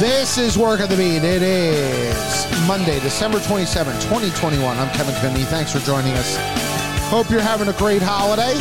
[0.00, 1.24] This is Working the Beat.
[1.24, 4.76] It is Monday, December 27, 2021.
[4.76, 5.44] I'm Kevin Finney.
[5.44, 6.36] Thanks for joining us.
[7.08, 8.52] Hope you're having a great holiday.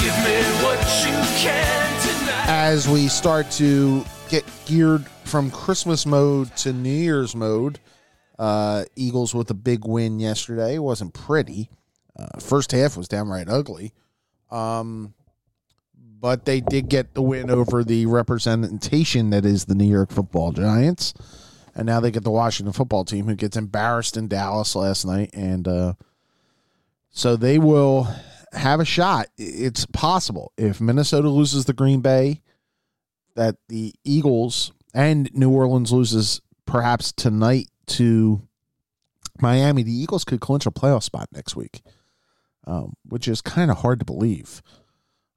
[0.00, 2.44] Give me what you can tonight.
[2.46, 7.80] As we start to get geared from Christmas mode to New Year's mode,
[8.38, 10.76] uh, Eagles with a big win yesterday.
[10.76, 11.68] It wasn't pretty.
[12.16, 13.92] Uh, first half was downright ugly.
[14.52, 15.14] Um,
[16.20, 20.52] but they did get the win over the representation that is the New York Football
[20.52, 21.14] Giants,
[21.74, 25.30] and now they get the Washington Football Team, who gets embarrassed in Dallas last night,
[25.32, 25.94] and uh,
[27.10, 28.08] so they will
[28.52, 29.26] have a shot.
[29.36, 32.40] It's possible if Minnesota loses the Green Bay,
[33.34, 38.42] that the Eagles and New Orleans loses perhaps tonight to
[39.40, 39.82] Miami.
[39.82, 41.82] The Eagles could clinch a playoff spot next week,
[42.66, 44.62] um, which is kind of hard to believe.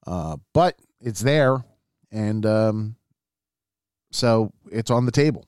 [0.08, 1.66] Uh, but it's there,
[2.12, 2.96] and um,
[4.10, 5.46] so it's on the table.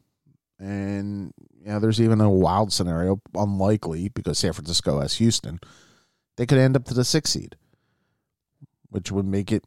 [0.59, 1.33] And
[1.65, 5.59] yeah, there's even a wild scenario, unlikely because San Francisco has Houston.
[6.35, 7.55] They could end up to the sixth seed,
[8.89, 9.63] which would make it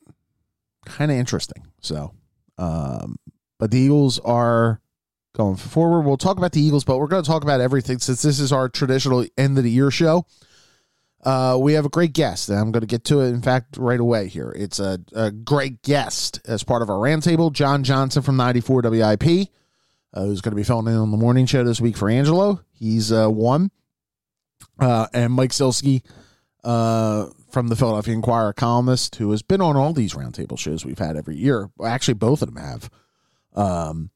[0.84, 1.66] kind of interesting.
[1.80, 2.12] So,
[2.58, 3.16] um,
[3.58, 4.82] but the Eagles are
[5.34, 6.02] going forward.
[6.02, 8.52] We'll talk about the Eagles, but we're going to talk about everything since this is
[8.52, 10.26] our traditional end of the year show.
[11.22, 13.76] Uh, we have a great guest, and I'm going to get to it, in fact,
[13.76, 14.52] right away here.
[14.56, 17.52] It's a, a great guest as part of our roundtable.
[17.52, 19.48] John Johnson from 94 WIP,
[20.14, 22.60] uh, who's going to be filling in on the morning show this week for Angelo.
[22.72, 23.70] He's uh, one.
[24.80, 26.02] Uh, and Mike Sielski
[26.64, 30.98] uh, from the Philadelphia Inquirer columnist, who has been on all these roundtable shows we've
[30.98, 31.70] had every year.
[31.84, 32.90] Actually, both of them have.
[33.54, 34.10] Um,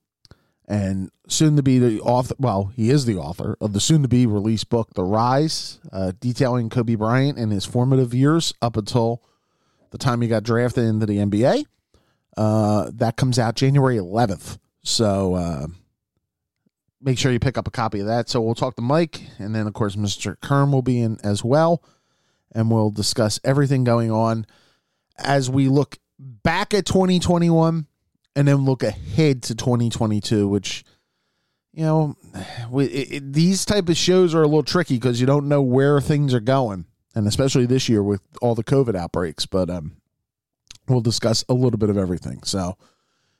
[0.69, 2.35] and soon to be the author.
[2.39, 6.13] Well, he is the author of the soon to be released book, The Rise, uh,
[6.21, 9.23] detailing Kobe Bryant and his formative years up until
[9.91, 11.65] the time he got drafted into the NBA.
[12.37, 14.59] Uh, that comes out January 11th.
[14.83, 15.67] So uh,
[17.01, 18.29] make sure you pick up a copy of that.
[18.29, 20.39] So we'll talk to Mike, and then, of course, Mr.
[20.41, 21.83] Kern will be in as well.
[22.53, 24.47] And we'll discuss everything going on
[25.19, 27.87] as we look back at 2021
[28.37, 30.85] and then look ahead to 2022 which
[31.73, 32.17] you know
[32.71, 35.63] we, it, it, these type of shows are a little tricky because you don't know
[35.63, 36.85] where things are going
[37.17, 39.97] and especially this year with all the covid outbreaks but um
[40.89, 42.43] we'll discuss a little bit of everything.
[42.45, 42.77] So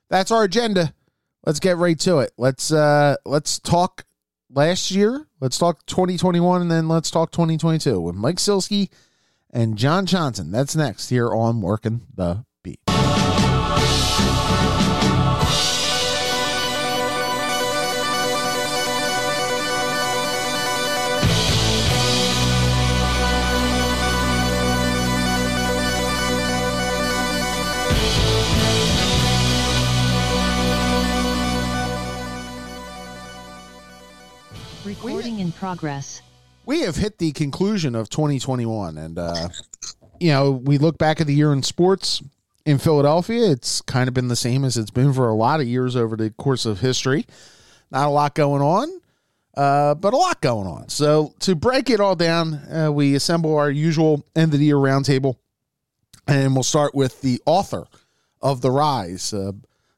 [0.09, 0.95] that's our agenda.
[1.45, 2.33] Let's get right to it.
[2.37, 4.05] Let's uh let's talk
[4.51, 5.27] last year.
[5.41, 8.91] Let's talk 2021 and then let's talk 2022 with mike sielski
[9.51, 10.51] and john johnson.
[10.51, 12.81] That's next here on working the beat
[35.47, 36.23] in progress.
[36.67, 39.49] we have hit the conclusion of 2021 and uh
[40.19, 42.21] you know we look back at the year in sports
[42.65, 45.67] in philadelphia it's kind of been the same as it's been for a lot of
[45.69, 47.25] years over the course of history
[47.93, 48.89] not a lot going on
[49.57, 53.57] uh, but a lot going on so to break it all down uh, we assemble
[53.57, 55.37] our usual end of the year roundtable
[56.27, 57.85] and we'll start with the author
[58.43, 59.53] of the rise uh,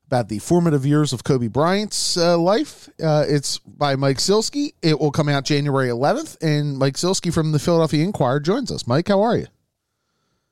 [0.08, 2.88] about the formative years of Kobe Bryant's uh, life.
[3.02, 4.72] Uh, it's by Mike Sielski.
[4.80, 8.86] It will come out January 11th, and Mike Sielski from the Philadelphia Inquirer joins us.
[8.86, 9.48] Mike, how are you?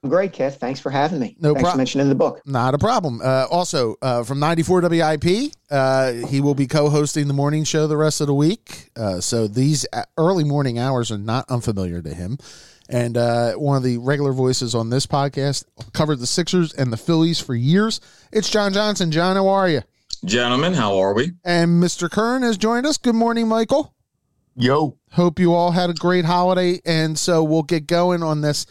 [0.07, 0.55] I'm great, Kev.
[0.55, 1.35] Thanks for having me.
[1.41, 1.63] No problem.
[1.63, 2.41] prob- for mentioning the book.
[2.47, 3.21] Not a problem.
[3.21, 7.89] Uh, also, uh, from 94 WIP, uh, he will be co hosting the morning show
[7.89, 8.91] the rest of the week.
[8.97, 12.39] Uh, so these uh, early morning hours are not unfamiliar to him.
[12.89, 16.97] And uh, one of the regular voices on this podcast covered the Sixers and the
[16.97, 18.01] Phillies for years.
[18.31, 19.11] It's John Johnson.
[19.11, 19.83] John, how are you?
[20.25, 21.33] Gentlemen, how are we?
[21.45, 22.09] And Mr.
[22.09, 22.97] Kern has joined us.
[22.97, 23.93] Good morning, Michael.
[24.55, 24.99] Yo.
[25.11, 26.81] Hope you all had a great holiday.
[26.87, 28.67] And so we'll get going on this.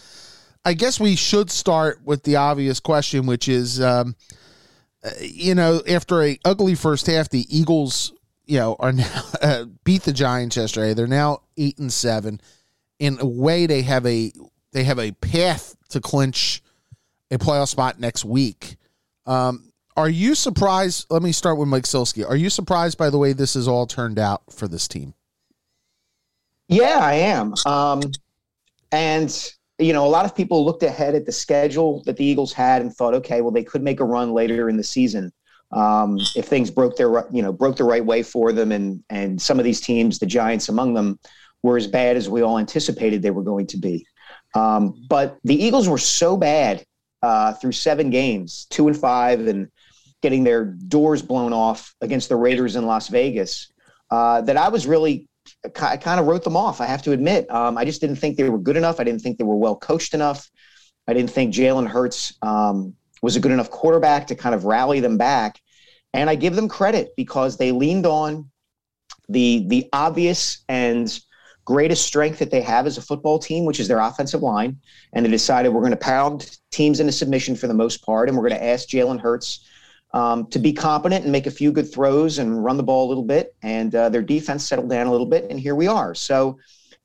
[0.65, 4.15] I guess we should start with the obvious question, which is, um,
[5.21, 8.13] you know, after a ugly first half, the Eagles,
[8.45, 10.95] you know, are now uh, beat the Giants yesterday.
[10.95, 12.41] They're now eight and seven.
[12.97, 14.31] In a way, they have a
[14.71, 16.63] they have a path to clinch
[17.29, 18.77] a playoff spot next week.
[19.27, 21.05] Um, are you surprised?
[21.09, 22.27] Let me start with Mike Sielski.
[22.27, 25.13] Are you surprised by the way this has all turned out for this team?
[26.67, 27.53] Yeah, I am.
[27.65, 28.01] Um,
[28.91, 32.53] and you know, a lot of people looked ahead at the schedule that the Eagles
[32.53, 35.31] had and thought, okay, well, they could make a run later in the season
[35.71, 39.41] um, if things broke their you know broke the right way for them, and and
[39.41, 41.19] some of these teams, the Giants among them,
[41.63, 44.05] were as bad as we all anticipated they were going to be.
[44.53, 46.85] Um, but the Eagles were so bad
[47.21, 49.67] uh, through seven games, two and five, and
[50.21, 53.71] getting their doors blown off against the Raiders in Las Vegas
[54.11, 55.27] uh, that I was really
[55.81, 56.81] I kind of wrote them off.
[56.81, 58.99] I have to admit, um, I just didn't think they were good enough.
[58.99, 60.49] I didn't think they were well coached enough.
[61.07, 64.99] I didn't think Jalen Hurts um, was a good enough quarterback to kind of rally
[64.99, 65.59] them back.
[66.13, 68.49] And I give them credit because they leaned on
[69.27, 71.19] the the obvious and
[71.65, 74.77] greatest strength that they have as a football team, which is their offensive line.
[75.13, 78.37] And they decided we're going to pound teams into submission for the most part, and
[78.37, 79.67] we're going to ask Jalen Hurts
[80.15, 83.09] um, to be competent and make a few good throws and run the ball a
[83.09, 83.53] little bit.
[83.61, 86.15] And uh, their defense settled down a little bit, and here we are.
[86.15, 86.57] So,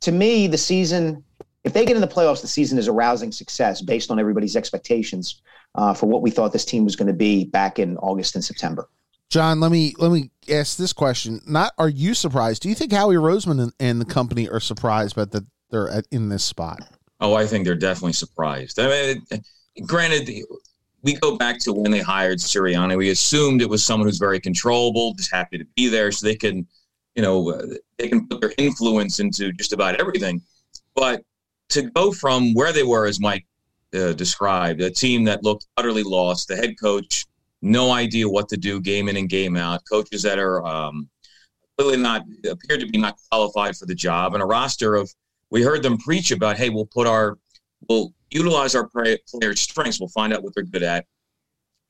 [0.03, 1.23] to me, the season,
[1.65, 4.57] if they get in the playoffs, the season is a rousing success based on everybody's
[4.57, 5.43] expectations
[5.75, 8.45] uh, for what we thought this team was going to be back in August and
[8.45, 8.89] September.
[9.29, 11.41] John, let me let me ask this question.
[11.47, 12.63] Not are you surprised?
[12.63, 16.07] Do you think Howie Roseman and, and the company are surprised but that they're at,
[16.11, 16.81] in this spot?
[17.21, 18.79] Oh, I think they're definitely surprised.
[18.79, 19.43] I mean,
[19.87, 20.31] granted,
[21.03, 22.97] we go back to when they hired Sirianni.
[22.97, 26.37] We assumed it was someone who's very controllable, just happy to be there, so they
[26.37, 26.67] can,
[27.15, 27.67] you know, uh,
[27.99, 30.43] they can put their influence into just about everything.
[30.95, 31.23] But
[31.71, 33.47] to go from where they were, as Mike
[33.95, 37.27] uh, described, a team that looked utterly lost, the head coach
[37.63, 39.83] no idea what to do game in and game out.
[39.91, 41.09] Coaches that are um,
[41.77, 45.13] clearly not appear to be not qualified for the job, and a roster of
[45.51, 47.39] we heard them preach about, hey, we'll put our
[47.89, 51.07] we'll utilize our players' strengths, we'll find out what they're good at,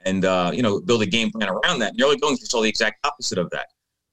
[0.04, 1.92] and uh, you know build a game plan around that.
[1.92, 3.66] And they're going to saw the exact opposite of that.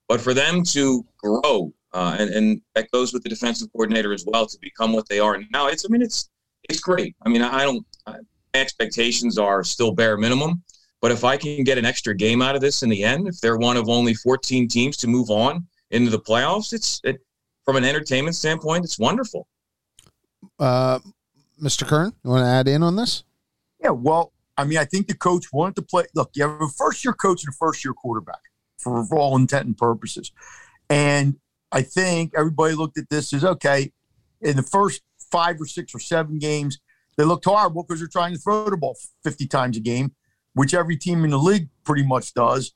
[0.07, 4.25] But for them to grow, uh, and, and that goes with the defensive coordinator as
[4.25, 6.29] well, to become what they are now, it's I mean it's
[6.69, 7.15] it's great.
[7.25, 7.85] I mean I don't.
[8.05, 8.19] my
[8.53, 10.63] expectations are still bare minimum
[11.01, 13.39] but if I can get an extra game out of this in the end, if
[13.39, 17.19] they're one of only 14 teams to move on into the playoffs, it's it,
[17.65, 19.47] from an entertainment standpoint, it's wonderful.
[20.59, 20.99] Uh,
[21.61, 21.87] Mr.
[21.87, 23.23] Kern, you want to add in on this?
[23.81, 26.05] Yeah, well, I mean, I think the coach wanted to play.
[26.15, 28.41] Look, you have a first year coach and a first year quarterback
[28.77, 30.31] for, all intent and purposes.
[30.89, 31.35] And
[31.71, 33.91] I think everybody looked at this as okay,
[34.41, 35.01] in the first
[35.31, 36.79] five or six or seven games,
[37.17, 40.13] they looked horrible because they're trying to throw the ball 50 times a game
[40.57, 42.73] which every team in the league pretty much does.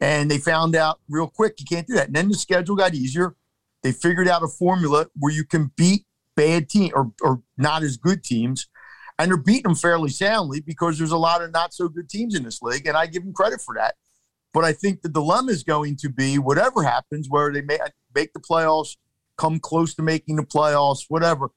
[0.00, 2.06] And they found out real quick you can't do that.
[2.06, 3.36] And then the schedule got easier.
[3.82, 6.06] They figured out a formula where you can beat
[6.36, 8.68] bad team or, or not as good teams.
[9.18, 12.34] And they're beating them fairly soundly because there's a lot of not so good teams
[12.34, 12.86] in this league.
[12.86, 13.94] And I give them credit for that.
[14.52, 17.78] But I think the dilemma is going to be whatever happens, where they may
[18.14, 18.96] make the playoffs,
[19.38, 21.50] come close to making the playoffs, whatever.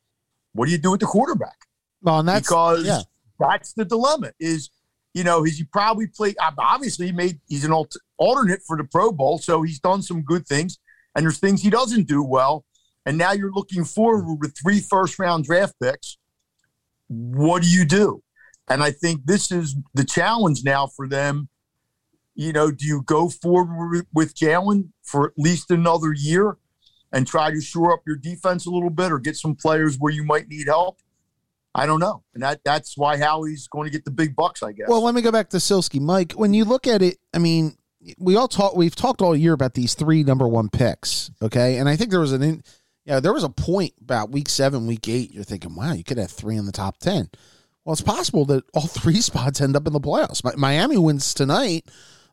[0.53, 1.57] What do you do with the quarterback?
[2.01, 3.01] Well, and that's because yeah.
[3.39, 4.31] that's the dilemma.
[4.39, 4.69] Is
[5.13, 6.35] you know, he's he probably played.
[6.39, 7.73] Obviously, he made he's an
[8.17, 10.77] alternate for the Pro Bowl, so he's done some good things.
[11.15, 12.65] And there's things he doesn't do well.
[13.05, 16.17] And now you're looking forward with three first round draft picks.
[17.07, 18.23] What do you do?
[18.67, 21.49] And I think this is the challenge now for them.
[22.33, 26.57] You know, do you go forward with Jalen for at least another year
[27.13, 30.11] and try to shore up your defense a little bit or get some players where
[30.11, 30.99] you might need help?
[31.73, 32.23] I don't know.
[32.33, 34.87] And that that's why Howie's going to get the big bucks, I guess.
[34.87, 36.01] Well, let me go back to Sielski.
[36.01, 37.77] Mike, when you look at it, I mean,
[38.17, 41.77] we all talk we've talked all year about these three number one picks, okay?
[41.77, 42.63] And I think there was an in,
[43.05, 46.17] yeah, there was a point about week 7, week 8, you're thinking, "Wow, you could
[46.17, 47.29] have three in the top 10."
[47.83, 50.43] Well, it's possible that all three spots end up in the playoffs.
[50.57, 51.85] Miami wins tonight.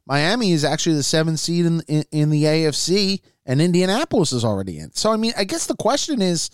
[0.06, 4.78] Miami is actually the seventh seed in, in, in the AFC, and Indianapolis is already
[4.78, 4.92] in.
[4.92, 6.50] So, I mean, I guess the question is,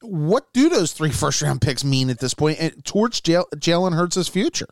[0.00, 4.28] what do those three first round picks mean at this point and towards Jalen Hurts'
[4.28, 4.68] future?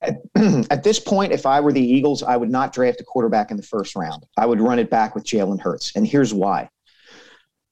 [0.00, 0.16] At,
[0.70, 3.56] at, this point, if I were the Eagles, I would not draft a quarterback in
[3.56, 4.26] the first round.
[4.36, 5.94] I would run it back with Jalen Hurts.
[5.94, 6.68] And here's why.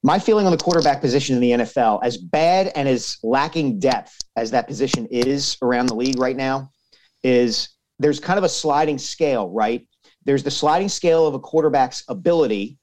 [0.03, 4.17] My feeling on the quarterback position in the NFL, as bad and as lacking depth
[4.35, 6.71] as that position is around the league right now,
[7.23, 9.87] is there's kind of a sliding scale, right?
[10.25, 12.79] There's the sliding scale of a quarterback's ability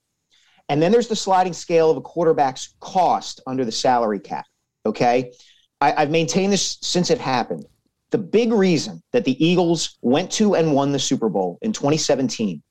[0.69, 4.45] and then there's the sliding scale of a quarterback's cost under the salary cap.
[4.85, 5.33] Okay.
[5.81, 7.65] I, I've maintained this since it happened.
[8.11, 12.63] The big reason that the Eagles went to and won the Super Bowl in 2017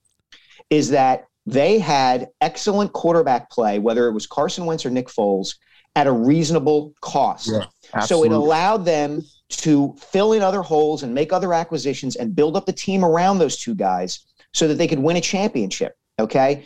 [0.70, 5.56] is that they had excellent quarterback play, whether it was Carson Wentz or Nick Foles,
[5.96, 7.50] at a reasonable cost.
[7.50, 12.36] Yeah, so it allowed them to fill in other holes and make other acquisitions and
[12.36, 15.94] build up the team around those two guys so that they could win a championship.
[16.20, 16.66] Okay.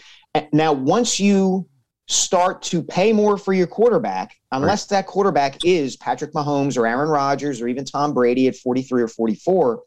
[0.52, 1.70] Now, once you
[2.08, 4.98] start to pay more for your quarterback, unless right.
[4.98, 9.08] that quarterback is Patrick Mahomes or Aaron Rodgers or even Tom Brady at 43 or
[9.08, 9.84] 44,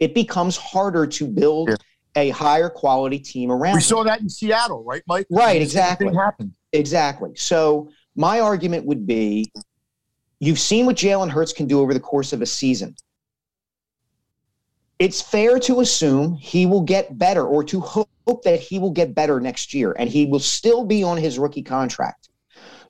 [0.00, 1.76] it becomes harder to build yeah.
[2.16, 3.74] A higher quality team around.
[3.74, 5.26] We saw that in Seattle, right, Mike?
[5.30, 6.14] Right, exactly.
[6.14, 6.52] happened.
[6.72, 7.32] Exactly.
[7.36, 9.50] So my argument would be
[10.40, 12.94] you've seen what Jalen Hurts can do over the course of a season.
[15.00, 18.08] it's fair to assume he will get better or to hope
[18.44, 21.62] that he will get better next year and he will still be on his rookie
[21.62, 22.28] contract.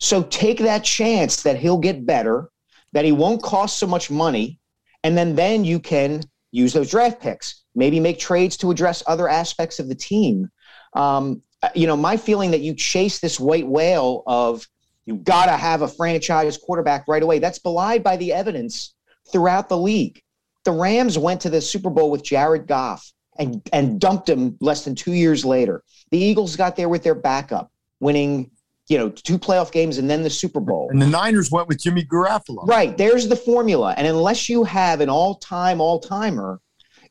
[0.00, 2.50] So take that chance that he'll get better,
[2.92, 4.58] that he won't cost so much money,
[5.04, 9.28] and then then you can use those draft picks, maybe make trades to address other
[9.28, 10.48] aspects of the team.
[10.94, 11.42] Um,
[11.74, 14.66] you know, my feeling that you chase this white whale of
[15.04, 17.38] you got to have a franchise quarterback right away.
[17.38, 18.94] That's belied by the evidence
[19.30, 20.22] throughout the league.
[20.64, 24.84] The Rams went to the Super Bowl with Jared Goff and, and dumped him less
[24.84, 25.82] than two years later.
[26.10, 28.50] The Eagles got there with their backup, winning,
[28.88, 30.88] you know, two playoff games and then the Super Bowl.
[30.90, 32.66] And the Niners went with Jimmy Garoppolo.
[32.66, 32.96] Right.
[32.96, 33.94] There's the formula.
[33.96, 36.60] And unless you have an all time, all timer,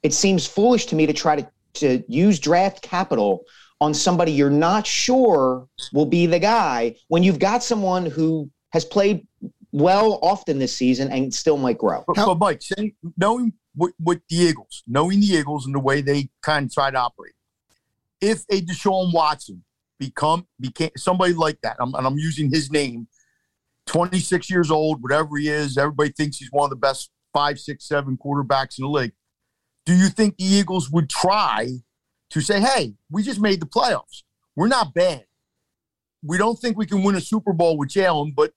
[0.04, 3.46] it seems foolish to me to try to, to use draft capital
[3.82, 8.84] on somebody you're not sure will be the guy when you've got someone who has
[8.84, 9.26] played
[9.72, 12.04] well often this season and still might grow.
[12.08, 16.02] But, but Mike, saying, knowing what, what the Eagles, knowing the Eagles and the way
[16.02, 17.34] they kind of try to operate,
[18.22, 19.64] if a Deshaun Watson
[19.98, 23.08] become became somebody like that, I'm, and I'm using his name,
[23.86, 27.88] 26 years old, whatever he is, everybody thinks he's one of the best five, six,
[27.88, 29.14] seven quarterbacks in the league.
[29.86, 31.70] Do you think the Eagles would try
[32.32, 34.24] to say, hey, we just made the playoffs.
[34.56, 35.26] We're not bad.
[36.24, 38.52] We don't think we can win a Super Bowl with Jalen, but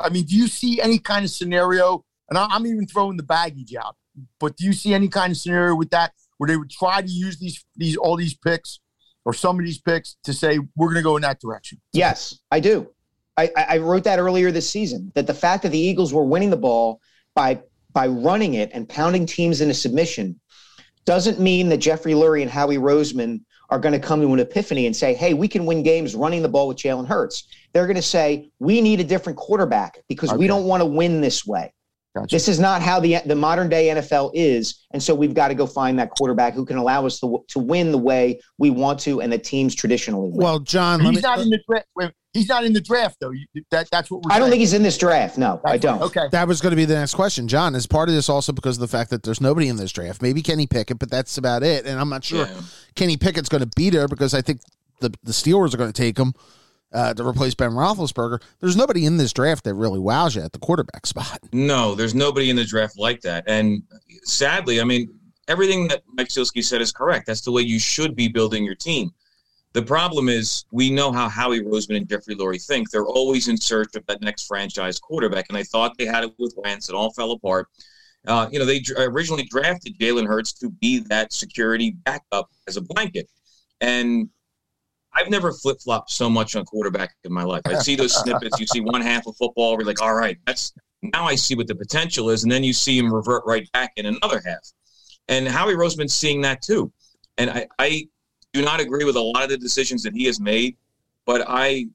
[0.00, 2.04] I mean, do you see any kind of scenario?
[2.28, 3.94] And I'm even throwing the baggage out,
[4.40, 7.08] but do you see any kind of scenario with that where they would try to
[7.08, 8.80] use these these all these picks
[9.24, 11.80] or some of these picks to say we're going to go in that direction?
[11.92, 12.90] Yes, I do.
[13.36, 16.50] I, I wrote that earlier this season that the fact that the Eagles were winning
[16.50, 17.00] the ball
[17.36, 17.60] by
[17.92, 20.40] by running it and pounding teams into submission
[21.06, 24.86] doesn't mean that Jeffrey Lurie and Howie Roseman are going to come to an epiphany
[24.86, 27.48] and say, hey, we can win games running the ball with Jalen Hurts.
[27.72, 30.38] They're going to say, we need a different quarterback because okay.
[30.38, 31.72] we don't want to win this way.
[32.16, 32.34] Gotcha.
[32.34, 35.54] This is not how the the modern day NFL is, and so we've got to
[35.54, 38.98] go find that quarterback who can allow us to to win the way we want
[39.00, 40.30] to, and the teams traditionally.
[40.30, 40.38] Win.
[40.38, 42.14] Well, John, he's me, not in the draft.
[42.32, 43.32] He's not in the draft, though.
[43.70, 44.32] That, that's what we're.
[44.32, 45.36] I don't think he's in this draft.
[45.36, 46.00] No, that's I don't.
[46.00, 47.74] Okay, that was going to be the next question, John.
[47.74, 50.22] Is part of this also because of the fact that there's nobody in this draft?
[50.22, 51.84] Maybe Kenny Pickett, but that's about it.
[51.84, 52.60] And I'm not sure yeah.
[52.94, 54.62] Kenny Pickett's going to be there because I think
[55.00, 56.32] the the Steelers are going to take him
[56.96, 58.42] uh, to replace Ben Roethlisberger.
[58.60, 61.40] There's nobody in this draft that really wows you at the quarterback spot.
[61.52, 63.44] No, there's nobody in the draft like that.
[63.46, 63.82] And
[64.24, 65.12] sadly, I mean,
[65.46, 67.26] everything that Mike Sielski said is correct.
[67.26, 69.10] That's the way you should be building your team.
[69.74, 72.90] The problem is we know how Howie Roseman and Jeffrey Lurie think.
[72.90, 76.32] They're always in search of that next franchise quarterback, and they thought they had it
[76.38, 76.88] with Wentz.
[76.88, 77.68] It all fell apart.
[78.26, 82.80] Uh, you know, they originally drafted Jalen Hurts to be that security backup as a
[82.80, 83.28] blanket,
[83.82, 84.30] and
[85.16, 87.62] I've never flip flopped so much on quarterback in my life.
[87.66, 88.60] I see those snippets.
[88.60, 91.66] You see one half of football, we're like, all right, that's now I see what
[91.66, 94.72] the potential is, and then you see him revert right back in another half.
[95.28, 96.92] And Howie Roseman's seeing that too.
[97.38, 98.08] And I, I
[98.52, 100.76] do not agree with a lot of the decisions that he has made,
[101.24, 101.86] but I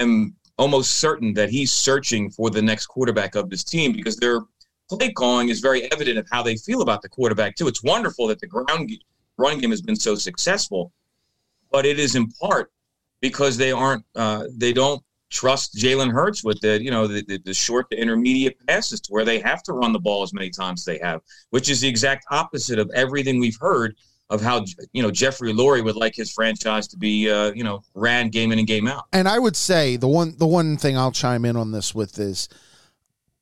[0.00, 4.40] am almost certain that he's searching for the next quarterback of this team because their
[4.88, 7.68] play calling is very evident of how they feel about the quarterback too.
[7.68, 8.90] It's wonderful that the ground
[9.36, 10.92] run game has been so successful,
[11.70, 12.72] but it is in part
[13.20, 17.38] because they aren't uh, they don't trust Jalen Hurts with the you know the, the,
[17.44, 20.50] the, short to intermediate passes to where they have to run the ball as many
[20.50, 21.20] times as they have,
[21.50, 23.94] which is the exact opposite of everything we've heard
[24.30, 27.82] of how you know Jeffrey Lurie would like his franchise to be uh, you know
[27.94, 29.04] ran game in and game out.
[29.12, 32.18] And I would say the one the one thing I'll chime in on this with
[32.18, 32.48] is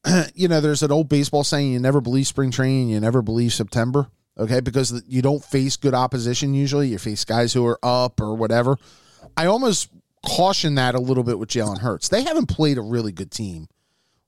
[0.35, 3.52] you know there's an old baseball saying you never believe spring training, you never believe
[3.52, 4.61] September okay?
[4.61, 6.88] Because you don't face good opposition usually.
[6.88, 8.76] You face guys who are up or whatever.
[9.37, 9.88] I almost
[10.25, 12.09] caution that a little bit with Jalen Hurts.
[12.09, 13.69] They haven't played a really good team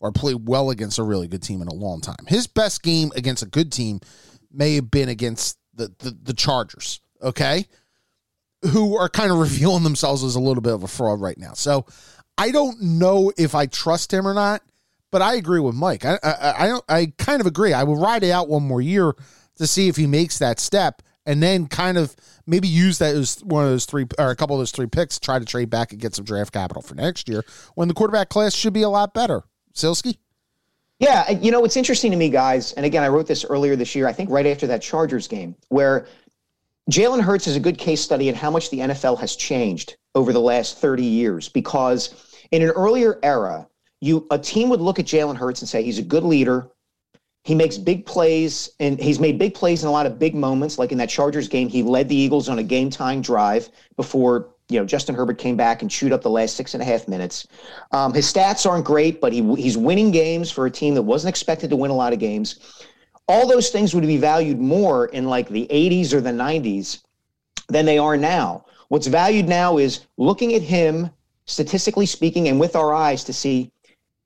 [0.01, 2.27] or played well against a really good team in a long time.
[2.27, 4.01] His best game against a good team
[4.53, 7.67] may have been against the, the, the Chargers, okay?
[8.73, 11.53] Who are kind of revealing themselves as a little bit of a fraud right now.
[11.55, 11.87] So
[12.37, 14.63] I don't know if I trust him or not,
[15.11, 16.05] but I agree with Mike.
[16.05, 17.73] I I I, I kind of agree.
[17.73, 19.15] I will ride it out one more year
[19.59, 23.39] to see if he makes that step and then kind of maybe use that as
[23.45, 25.93] one of those three or a couple of those three picks, try to trade back
[25.93, 28.89] and get some draft capital for next year when the quarterback class should be a
[28.89, 29.43] lot better.
[29.75, 30.17] Sielski?
[30.99, 32.73] Yeah, you know, it's interesting to me, guys.
[32.73, 35.55] And again, I wrote this earlier this year, I think right after that Chargers game,
[35.69, 36.07] where
[36.91, 40.33] Jalen Hurts is a good case study in how much the NFL has changed over
[40.33, 41.49] the last 30 years.
[41.49, 43.69] Because in an earlier era,
[44.01, 46.69] you a team would look at Jalen Hurts and say he's a good leader,
[47.49, 50.77] he makes big plays, and he's made big plays in a lot of big moments.
[50.79, 54.51] Like in that Chargers game, he led the Eagles on a game time drive before
[54.69, 57.09] you know Justin Herbert came back and chewed up the last six and a half
[57.09, 57.47] minutes.
[57.91, 61.31] Um, his stats aren't great, but he he's winning games for a team that wasn't
[61.31, 62.61] expected to win a lot of games.
[63.29, 67.03] all those things would be valued more in like the 80s or the 90s
[67.69, 68.67] than they are now.
[68.89, 71.11] What's valued now is looking at him,
[71.47, 73.71] statistically speaking, and with our eyes to see,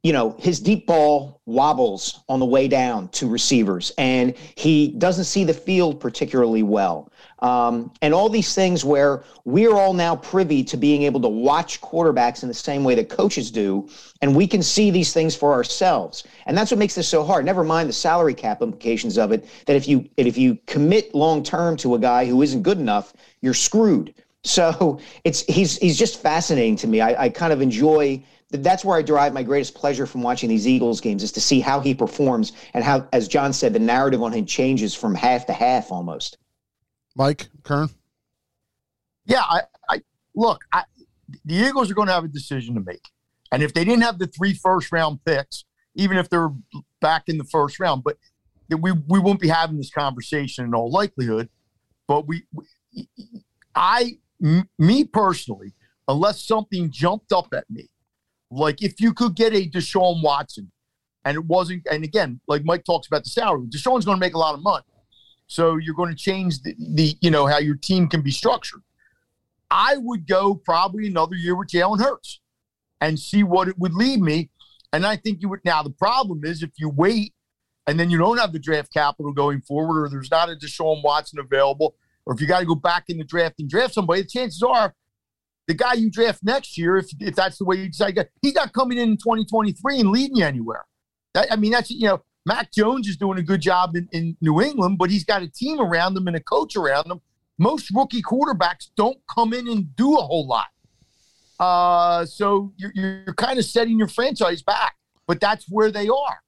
[0.03, 5.25] you know, his deep ball wobbles on the way down to receivers, and he doesn't
[5.25, 7.13] see the field particularly well.
[7.39, 11.81] Um, and all these things where we're all now privy to being able to watch
[11.81, 13.89] quarterbacks in the same way that coaches do,
[14.23, 16.25] and we can see these things for ourselves.
[16.47, 17.45] And that's what makes this so hard.
[17.45, 19.49] Never mind the salary cap implications of it.
[19.67, 23.13] That if you if you commit long term to a guy who isn't good enough,
[23.41, 24.15] you're screwed.
[24.45, 27.01] So it's he's he's just fascinating to me.
[27.01, 30.69] I, I kind of enjoy that's where I derive my greatest pleasure from watching these
[30.69, 34.23] Eagles games is to see how he performs and how, as John said, the narrative
[34.23, 36.37] on him changes from half to half almost.
[37.17, 37.89] Mike Kern.
[39.25, 40.01] Yeah, I, I
[40.35, 40.63] look.
[40.73, 40.85] I,
[41.45, 43.09] the Eagles are going to have a decision to make,
[43.53, 46.51] and if they didn't have the three first round picks, even if they're
[47.01, 48.17] back in the first round, but
[48.69, 51.49] we we won't be having this conversation in all likelihood.
[52.09, 52.65] But we, we
[53.75, 55.73] I, m- me personally,
[56.09, 57.89] unless something jumped up at me,
[58.53, 60.71] like if you could get a Deshaun Watson,
[61.25, 64.35] and it wasn't, and again, like Mike talks about the salary, Deshaun's going to make
[64.35, 64.85] a lot of money.
[65.47, 68.83] So you're going to change the, the you know how your team can be structured.
[69.71, 72.41] I would go probably another year with Jalen Hurts
[73.01, 74.51] and see what it would lead me.
[74.93, 77.35] And I think you would now the problem is if you wait
[77.87, 81.03] and then you don't have the draft capital going forward, or there's not a Deshaun
[81.03, 84.23] Watson available, or if you got to go back in the draft and draft somebody,
[84.23, 84.95] the chances are
[85.69, 88.73] the guy you draft next year, if, if that's the way you decide, he's not
[88.73, 90.85] coming in in 2023 and leading you anywhere.
[91.35, 94.37] That, I mean, that's, you know, Mac Jones is doing a good job in, in
[94.40, 97.21] New England, but he's got a team around him and a coach around him.
[97.59, 100.66] Most rookie quarterbacks don't come in and do a whole lot.
[101.61, 104.97] Uh, so you're, you're kind of setting your franchise back,
[105.28, 106.40] but that's where they are.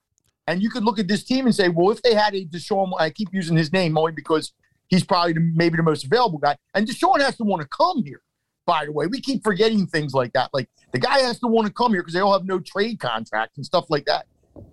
[0.47, 2.91] And you could look at this team and say, well, if they had a Deshaun,
[2.99, 4.51] I keep using his name only because
[4.87, 6.57] he's probably the, maybe the most available guy.
[6.73, 8.21] And Deshaun has to want to come here,
[8.65, 9.07] by the way.
[9.07, 10.49] We keep forgetting things like that.
[10.53, 12.99] Like the guy has to want to come here because they all have no trade
[12.99, 14.27] contracts and stuff like that.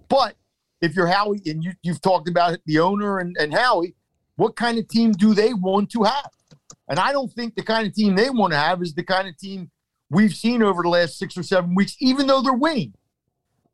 [0.08, 0.36] But
[0.80, 3.94] if you're Howie and you, you've talked about the owner and, and Howie,
[4.36, 6.30] what kind of team do they want to have?
[6.88, 9.28] And I don't think the kind of team they want to have is the kind
[9.28, 9.70] of team
[10.10, 12.94] we've seen over the last six or seven weeks, even though they're winning.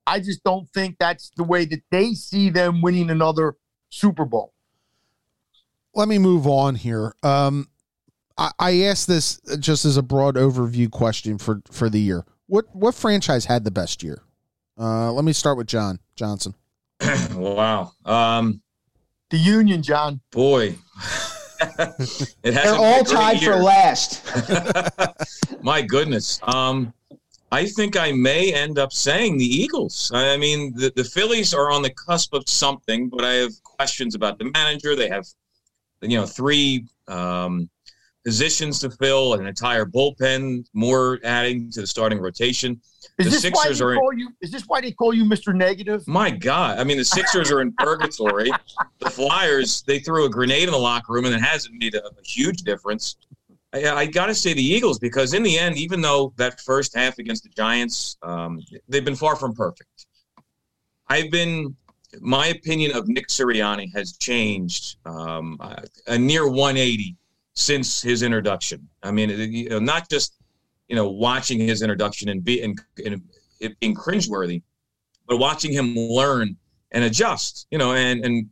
[0.07, 3.57] I just don't think that's the way that they see them winning another
[3.91, 4.53] Super Bowl.
[5.95, 7.15] Let me move on here.
[7.23, 7.69] Um,
[8.39, 12.25] I, I asked this just as a broad overview question for for the year.
[12.47, 14.23] What what franchise had the best year?
[14.79, 16.55] Uh, let me start with John Johnson.
[17.35, 17.93] wow.
[18.05, 18.63] Um,
[19.31, 20.21] the Union, John.
[20.31, 20.77] Boy.
[21.79, 23.55] it They're all tied year.
[23.55, 24.25] for last.
[25.63, 26.41] My goodness.
[26.45, 26.95] Um,
[27.51, 30.11] I think I may end up saying the Eagles.
[30.15, 34.15] I mean, the, the Phillies are on the cusp of something, but I have questions
[34.15, 34.95] about the manager.
[34.95, 35.27] They have,
[36.03, 37.71] you know, three um,
[38.25, 42.81] positions to fill, an entire bullpen, more adding to the starting rotation.
[43.19, 44.31] Is the this Sixers why they call you?
[44.41, 45.55] Is this why they call you Mr.
[45.55, 46.07] Negative?
[46.07, 46.79] My God!
[46.79, 48.51] I mean, the Sixers are in purgatory.
[49.01, 52.05] The Flyers they threw a grenade in the locker room, and it hasn't made a,
[52.05, 53.17] a huge difference.
[53.73, 56.97] I, I got to say the Eagles because in the end, even though that first
[56.97, 60.07] half against the Giants, um, they've been far from perfect.
[61.09, 61.77] I've been
[62.21, 65.59] my opinion of Nick Sirianni has changed um,
[66.07, 67.17] a near 180
[67.59, 68.89] since his introduction.
[69.03, 70.35] I mean, you know, not just
[70.89, 73.21] you know watching his introduction and be and, and
[73.61, 74.63] it being cringeworthy,
[75.27, 76.57] but watching him learn
[76.93, 77.67] and adjust.
[77.71, 78.49] You know, and and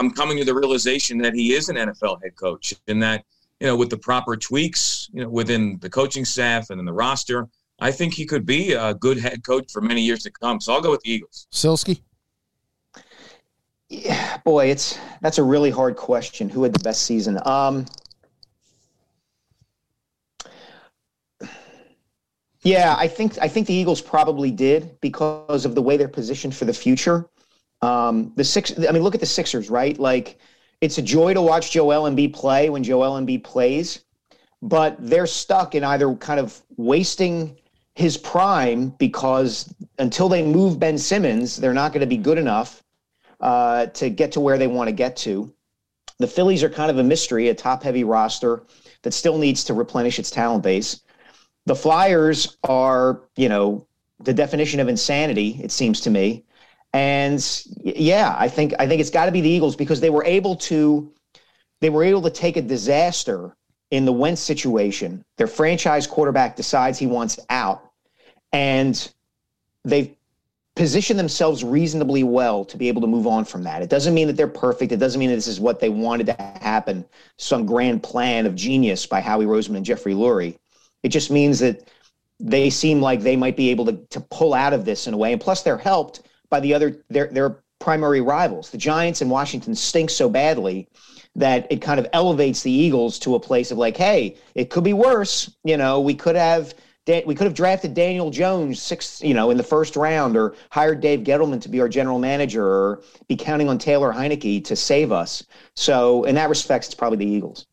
[0.00, 3.24] I'm coming to the realization that he is an NFL head coach, and that
[3.60, 6.92] you know with the proper tweaks, you know, within the coaching staff and in the
[6.92, 7.48] roster.
[7.80, 10.60] I think he could be a good head coach for many years to come.
[10.60, 11.48] So I'll go with the Eagles.
[11.52, 12.00] Sielski.
[13.88, 16.48] Yeah, boy, it's that's a really hard question.
[16.48, 17.40] Who had the best season?
[17.44, 17.86] Um,
[22.62, 26.54] Yeah, I think I think the Eagles probably did because of the way they're positioned
[26.54, 27.28] for the future.
[27.82, 29.98] Um, the six, I mean, look at the Sixers, right?
[29.98, 30.38] Like,
[30.80, 34.04] it's a joy to watch Joel Embiid play when Joel Embiid plays,
[34.62, 37.56] but they're stuck in either kind of wasting
[37.96, 42.84] his prime because until they move Ben Simmons, they're not going to be good enough
[43.40, 45.52] uh, to get to where they want to get to.
[46.18, 48.62] The Phillies are kind of a mystery, a top-heavy roster
[49.02, 51.01] that still needs to replenish its talent base
[51.66, 53.86] the Flyers are, you know,
[54.20, 56.44] the definition of insanity, it seems to me.
[56.92, 60.24] And yeah, I think I think it's got to be the Eagles because they were
[60.24, 61.12] able to
[61.80, 63.56] they were able to take a disaster
[63.90, 65.24] in the Wentz situation.
[65.36, 67.90] Their franchise quarterback decides he wants out,
[68.52, 69.10] and
[69.84, 70.14] they've
[70.74, 73.82] positioned themselves reasonably well to be able to move on from that.
[73.82, 74.92] It doesn't mean that they're perfect.
[74.92, 77.04] It doesn't mean that this is what they wanted to happen,
[77.36, 80.58] some grand plan of genius by Howie Roseman and Jeffrey Lurie.
[81.02, 81.88] It just means that
[82.38, 85.16] they seem like they might be able to, to pull out of this in a
[85.16, 85.32] way.
[85.32, 88.70] And plus, they're helped by the other their their primary rivals.
[88.70, 90.88] The Giants and Washington stink so badly
[91.34, 94.84] that it kind of elevates the Eagles to a place of like, hey, it could
[94.84, 95.50] be worse.
[95.64, 96.74] You know, we could have
[97.06, 101.00] we could have drafted Daniel Jones six, you know, in the first round, or hired
[101.00, 105.10] Dave Gettleman to be our general manager, or be counting on Taylor Heinicke to save
[105.10, 105.42] us.
[105.74, 107.66] So, in that respect, it's probably the Eagles.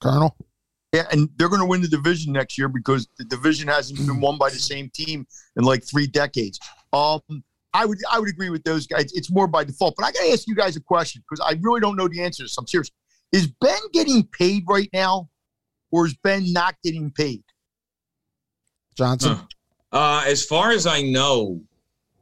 [0.00, 0.30] Kern.
[0.96, 4.20] Yeah, and they're going to win the division next year because the division hasn't been
[4.20, 6.58] won by the same team in like three decades.
[6.92, 7.20] Um,
[7.74, 9.12] I would I would agree with those guys.
[9.12, 9.94] It's more by default.
[9.96, 12.22] But I got to ask you guys a question because I really don't know the
[12.22, 12.56] answer to this.
[12.56, 12.90] I'm serious.
[13.32, 15.28] Is Ben getting paid right now,
[15.90, 17.42] or is Ben not getting paid?
[18.96, 19.34] Johnson.
[19.36, 19.44] Huh.
[19.92, 21.60] Uh, as far as I know,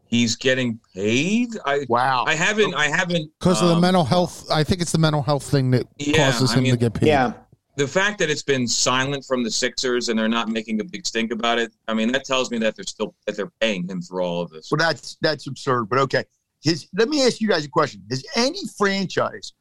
[0.06, 1.50] he's getting paid.
[1.64, 2.24] I Wow.
[2.26, 5.22] I haven't I haven't Because of the um, mental health, I think it's the mental
[5.22, 7.08] health thing that Yeah, causes I him mean- to get paid.
[7.08, 7.32] Yeah,
[7.76, 11.06] the fact that it's been silent from the Sixers and they're not making a big
[11.06, 11.72] stink about it.
[11.88, 14.50] I mean, that tells me that they're still that they're paying him for all of
[14.50, 14.70] this.
[14.70, 15.88] Well, that's that's absurd.
[15.88, 16.24] But okay,
[16.62, 16.88] his.
[16.94, 19.52] Let me ask you guys a question: Has any franchise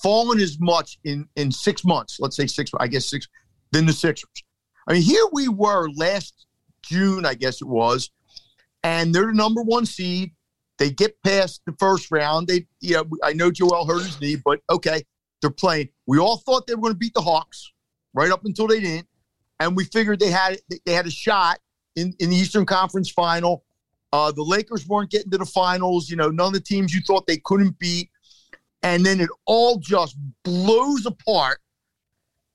[0.00, 2.18] fallen as much in in six months?
[2.20, 2.70] Let's say six.
[2.78, 3.26] I guess six
[3.72, 4.28] than the Sixers.
[4.86, 6.46] I mean, here we were last
[6.82, 8.10] June, I guess it was,
[8.82, 10.32] and they're the number one seed.
[10.78, 12.48] They get past the first round.
[12.48, 15.02] They, you know, I know Joel hurt his knee, but okay,
[15.40, 15.88] they're playing.
[16.06, 17.72] We all thought they were going to beat the Hawks,
[18.14, 19.08] right up until they didn't,
[19.58, 21.58] and we figured they had they had a shot
[21.96, 23.64] in in the Eastern Conference Final.
[24.12, 26.10] Uh, the Lakers weren't getting to the finals.
[26.10, 28.10] You know, none of the teams you thought they couldn't beat,
[28.82, 31.60] and then it all just blows apart,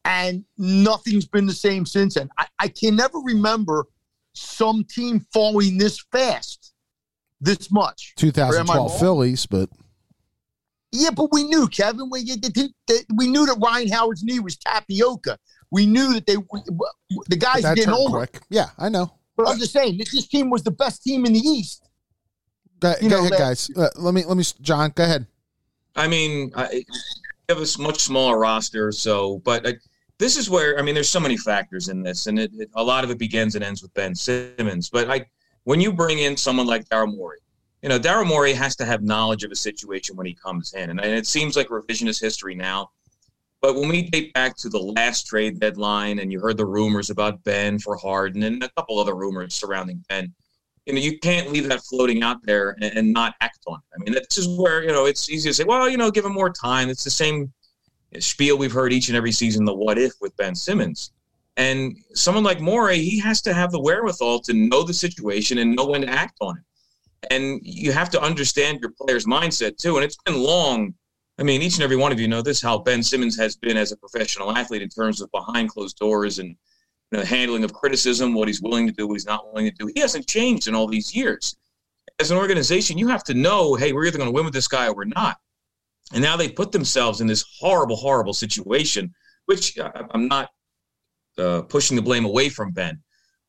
[0.04, 2.30] and nothing's been the same since then.
[2.38, 3.86] I, I can never remember
[4.34, 6.74] some team falling this fast,
[7.39, 8.13] this much.
[8.21, 9.00] Or am I 2012?
[9.00, 9.69] Phillies, but
[10.96, 12.10] Yeah, but we knew, Kevin.
[12.10, 12.26] We,
[13.16, 15.38] we knew that Ryan Howard's knee was tapioca.
[15.72, 18.18] We knew that they the guys that getting turned older.
[18.20, 18.40] quick.
[18.50, 19.14] Yeah, I know.
[19.36, 21.90] But I'm just saying that this team was the best team in the East.
[22.80, 23.70] Go, go know, ahead, that- guys.
[23.76, 24.44] Uh, let me let me.
[24.62, 25.28] John, go ahead.
[25.96, 26.84] I mean, I,
[27.50, 29.74] have a much smaller roster, so but I,
[30.18, 32.84] this is where I mean, there's so many factors in this, and it, it, a
[32.84, 34.90] lot of it begins and ends with Ben Simmons.
[34.90, 35.30] But like
[35.64, 37.40] when you bring in someone like Daryl Morey,
[37.86, 40.89] you know, Daryl Morey has to have knowledge of a situation when he comes in,
[40.89, 42.89] and, and it seems like revisionist history now.
[43.62, 47.12] But when we date back to the last trade deadline, and you heard the rumors
[47.12, 50.34] about Ben for Harden and a couple other rumors surrounding Ben,
[50.88, 53.95] you know, you can't leave that floating out there and, and not act on it.
[53.95, 56.26] I mean, this is where, you know, it's easy to say, well, you know, give
[56.26, 56.89] him more time.
[56.89, 57.54] It's the same
[58.17, 61.12] spiel we've heard each and every season, the what if with Ben Simmons.
[61.58, 65.76] And someone like Morey, he has to have the wherewithal to know the situation and
[65.76, 66.63] know when to act on it.
[67.32, 69.95] And you have to understand your player's mindset too.
[69.95, 70.93] And it's been long.
[71.38, 73.78] I mean, each and every one of you know this how Ben Simmons has been
[73.78, 76.56] as a professional athlete in terms of behind closed doors and
[77.12, 79.75] you know, handling of criticism, what he's willing to do, what he's not willing to
[79.78, 79.91] do.
[79.93, 81.56] He hasn't changed in all these years.
[82.19, 84.67] As an organization, you have to know, hey, we're either going to win with this
[84.67, 85.38] guy or we're not.
[86.13, 89.13] And now they put themselves in this horrible, horrible situation,
[89.45, 90.49] which uh, I'm not
[91.38, 93.01] uh, pushing the blame away from Ben,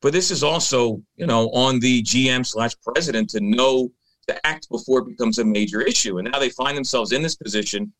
[0.07, 3.91] but this is also, you know, on the GM slash president to know
[4.29, 6.17] to act before it becomes a major issue.
[6.17, 7.91] And now they find themselves in this position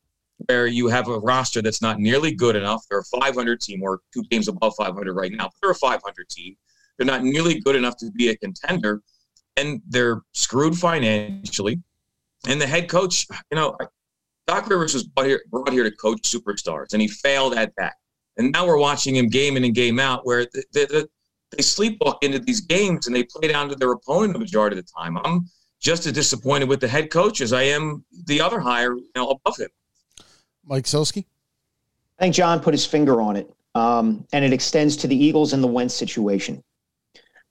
[0.46, 2.86] where you have a roster that's not nearly good enough.
[2.90, 5.50] They're a 500 team, or two games above 500 right now.
[5.62, 6.56] They're a 500 team.
[6.98, 9.02] They're not nearly good enough to be a contender,
[9.58, 11.82] and they're screwed financially.
[12.48, 13.78] And the head coach, you know,
[14.48, 17.96] Doc Rivers was brought here, brought here to coach superstars, and he failed at that.
[18.38, 21.10] And now we're watching him game in and game out, where the, the, the,
[21.52, 24.86] they sleepwalk into these games and they play down to their opponent the majority of
[24.86, 25.18] the time.
[25.18, 25.48] I'm
[25.80, 29.30] just as disappointed with the head coach as I am the other higher, you know,
[29.30, 29.70] above him.
[30.66, 31.26] Mike Sielski.
[32.20, 35.54] I think John put his finger on it, um, and it extends to the Eagles
[35.54, 36.64] and the Wentz situation.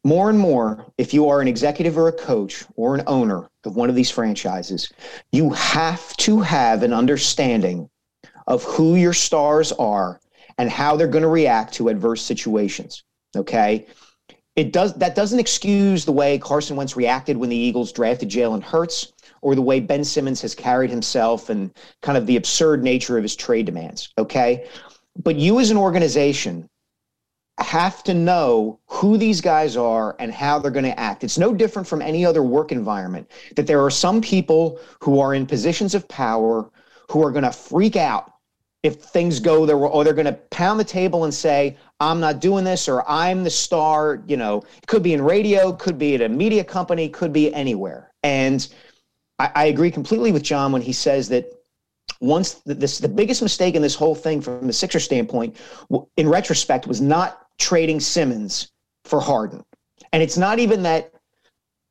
[0.05, 3.77] More and more, if you are an executive or a coach or an owner of
[3.77, 4.93] one of these franchises,
[5.33, 7.89] you have to have an understanding
[8.47, 10.21] of who your stars are
[10.59, 13.03] and how they're going to react to adverse situations.
[13.37, 13.87] Okay.
[14.55, 18.63] It does that doesn't excuse the way Carson Wentz reacted when the Eagles drafted Jalen
[18.63, 21.71] Hurts or the way Ben Simmons has carried himself and
[22.01, 24.13] kind of the absurd nature of his trade demands.
[24.17, 24.67] Okay.
[25.23, 26.69] But you as an organization
[27.59, 31.25] have to know who these guys are and how they're going to act.
[31.25, 35.35] It's no different from any other work environment that there are some people who are
[35.35, 36.71] in positions of power
[37.11, 38.33] who are going to freak out
[38.83, 42.41] if things go there or they're going to pound the table and say i'm not
[42.41, 46.15] doing this or i'm the star you know it could be in radio could be
[46.15, 48.67] at a media company could be anywhere And
[49.39, 51.53] I, I agree completely with John when he says that
[52.21, 55.57] once the, this the biggest mistake in this whole thing from the Sixer standpoint,
[56.17, 58.73] in retrospect, was not trading Simmons
[59.05, 59.65] for Harden.
[60.13, 61.13] And it's not even that,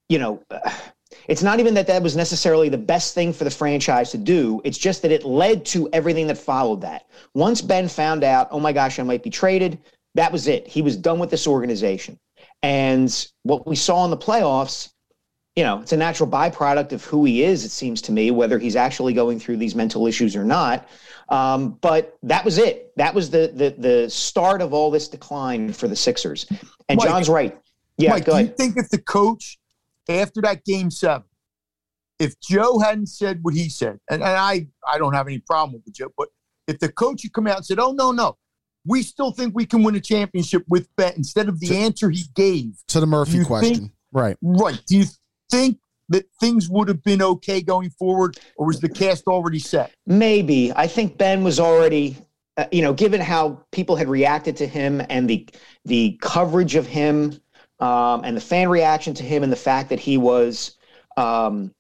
[0.10, 0.44] you know,
[1.28, 4.62] it's not even that that was necessarily the best thing for the franchise to do.
[4.64, 7.08] It's just that it led to everything that followed that.
[7.34, 9.80] Once Ben found out, oh my gosh, I might be traded,
[10.16, 10.68] that was it.
[10.68, 12.20] He was done with this organization.
[12.64, 14.92] And what we saw in the playoffs,
[15.56, 18.58] you know, it's a natural byproduct of who he is, it seems to me, whether
[18.58, 20.90] he's actually going through these mental issues or not.
[21.30, 22.92] Um, but that was it.
[22.98, 26.46] That was the, the the start of all this decline for the Sixers.
[26.90, 27.58] And Mike, John's right.
[27.98, 29.58] Yeah, Mike, do you think if the coach
[30.08, 31.26] after that game seven,
[32.20, 35.82] if Joe hadn't said what he said, and, and I I don't have any problem
[35.86, 36.30] with Joe, but
[36.68, 38.38] if the coach had come out and said, "Oh no, no,
[38.86, 42.10] we still think we can win a championship with Ben," instead of the To- answer
[42.10, 43.76] he gave, To the Murphy question.
[43.76, 44.38] think- right.
[44.42, 44.82] right?
[44.88, 45.06] Do you
[45.52, 49.92] think that things would have been okay going forward, or was the cast already set?
[50.06, 50.72] Maybe.
[50.76, 52.18] I think Ben was already,
[52.58, 55.48] uh, you know, given how people had reacted to him and the
[55.86, 57.40] the coverage of him
[57.80, 60.78] um, and the fan reaction to him and the fact that he was,
[61.18, 61.72] um,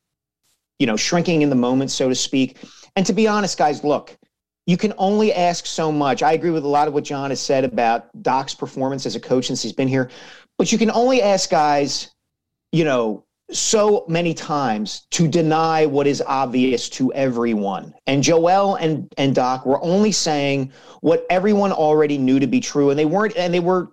[0.80, 2.58] you know, shrinking in the moment, so to speak.
[2.98, 4.18] And to be honest, guys, look,
[4.66, 6.24] you can only ask so much.
[6.24, 9.20] I agree with a lot of what John has said about Doc's performance as a
[9.20, 10.10] coach since he's been here,
[10.58, 12.12] but you can only ask guys,
[12.72, 17.94] you know, so many times to deny what is obvious to everyone.
[18.08, 22.90] And Joel and and Doc were only saying what everyone already knew to be true,
[22.90, 23.92] and they weren't, and they were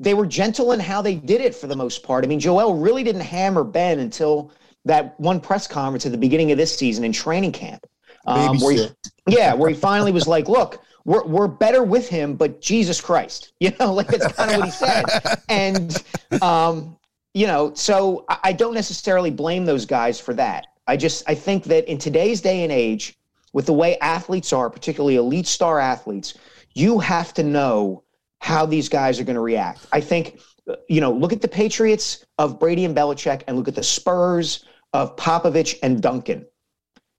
[0.00, 2.24] they were gentle in how they did it for the most part.
[2.24, 4.50] I mean, Joel really didn't hammer Ben until
[4.84, 7.86] that one press conference at the beginning of this season in training camp.
[8.26, 8.88] Um, where he,
[9.26, 13.52] yeah, where he finally was like, "Look, we're we're better with him, but Jesus Christ,"
[13.60, 15.04] you know, like that's kind of what he said.
[15.48, 16.02] And
[16.42, 16.96] um,
[17.34, 20.68] you know, so I I don't necessarily blame those guys for that.
[20.86, 23.16] I just I think that in today's day and age,
[23.52, 26.34] with the way athletes are, particularly elite star athletes,
[26.74, 28.02] you have to know
[28.40, 29.86] how these guys are going to react.
[29.92, 30.40] I think,
[30.88, 34.64] you know, look at the Patriots of Brady and Belichick, and look at the Spurs
[34.92, 36.44] of Popovich and Duncan.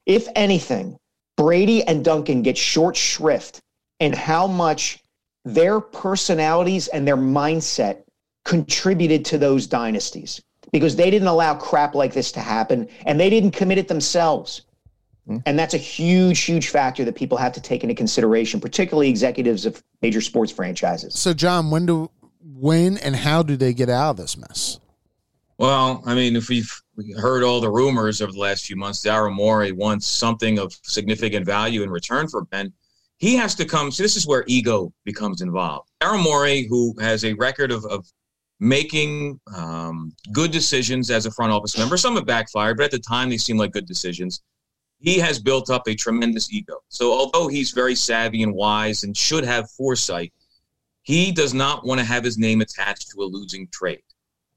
[0.05, 0.97] If anything,
[1.37, 3.59] Brady and Duncan get short shrift
[3.99, 4.99] in how much
[5.45, 8.03] their personalities and their mindset
[8.45, 13.29] contributed to those dynasties because they didn't allow crap like this to happen and they
[13.29, 14.63] didn't commit it themselves.
[15.27, 15.37] Hmm.
[15.45, 19.65] And that's a huge, huge factor that people have to take into consideration, particularly executives
[19.65, 21.17] of major sports franchises.
[21.17, 22.09] So, John, when do
[22.43, 24.79] when and how do they get out of this mess?
[25.57, 26.82] Well, I mean, if we've
[27.17, 31.45] heard all the rumors over the last few months, Daryl Morey wants something of significant
[31.45, 32.71] value in return for Ben.
[33.17, 33.91] He has to come.
[33.91, 35.89] So this is where ego becomes involved.
[36.01, 38.05] Daryl Morey, who has a record of, of
[38.59, 42.99] making um, good decisions as a front office member, some have backfired, but at the
[42.99, 44.41] time they seemed like good decisions.
[44.99, 46.75] He has built up a tremendous ego.
[46.89, 50.31] So although he's very savvy and wise and should have foresight,
[51.01, 54.03] he does not want to have his name attached to a losing trade.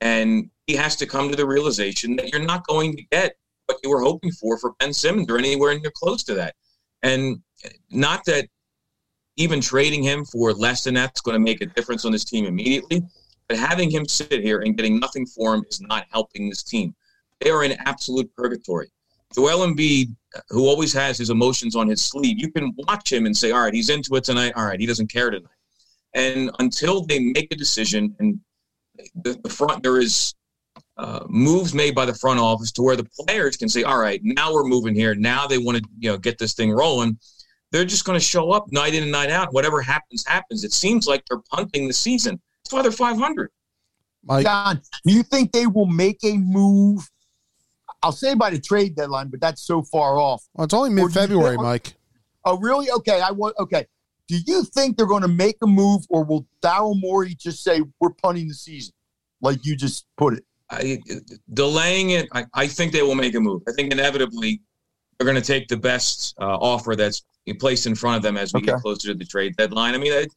[0.01, 3.79] And he has to come to the realization that you're not going to get what
[3.83, 6.55] you were hoping for for Ben Simmons or anywhere near close to that.
[7.03, 7.39] And
[7.91, 8.49] not that
[9.37, 12.47] even trading him for less than that's going to make a difference on this team
[12.47, 13.03] immediately,
[13.49, 16.95] but having him sit here and getting nothing for him is not helping this team.
[17.41, 18.91] They are in absolute purgatory.
[19.35, 20.15] Joel Embiid,
[20.51, 23.63] who always has his emotions on his sleeve, you can watch him and say, all
[23.63, 24.53] right, he's into it tonight.
[24.57, 25.51] All right, he doesn't care tonight.
[26.15, 28.41] And until they make a decision and
[29.15, 30.35] the, the front, there is
[30.97, 34.21] uh, moves made by the front office to where the players can say, all right,
[34.23, 35.15] now we're moving here.
[35.15, 37.19] Now they want to, you know, get this thing rolling.
[37.73, 39.53] They're just going to show up night in and night out.
[39.53, 40.65] Whatever happens, happens.
[40.65, 42.41] It seems like they're punting the season.
[42.65, 43.51] That's why they're 500.
[44.25, 47.09] Mike, John, do you think they will make a move?
[48.03, 50.45] I'll say by the trade deadline, but that's so far off.
[50.55, 51.95] well, it's only mid February, Mike.
[52.45, 52.91] Oh, really?
[52.91, 53.55] Okay, I want.
[53.59, 53.87] Okay,
[54.29, 57.83] do you think they're going to make a move, or will Daryl Morey just say
[58.01, 58.93] we're punting the season,
[59.41, 60.45] like you just put it?
[60.69, 60.99] I,
[61.55, 63.63] delaying it, I, I think they will make a move.
[63.69, 64.61] I think inevitably
[65.19, 67.25] they're going to take the best uh, offer that's
[67.61, 69.95] placed in front of them as we get closer to the trade deadline.
[69.95, 70.35] I mean, it,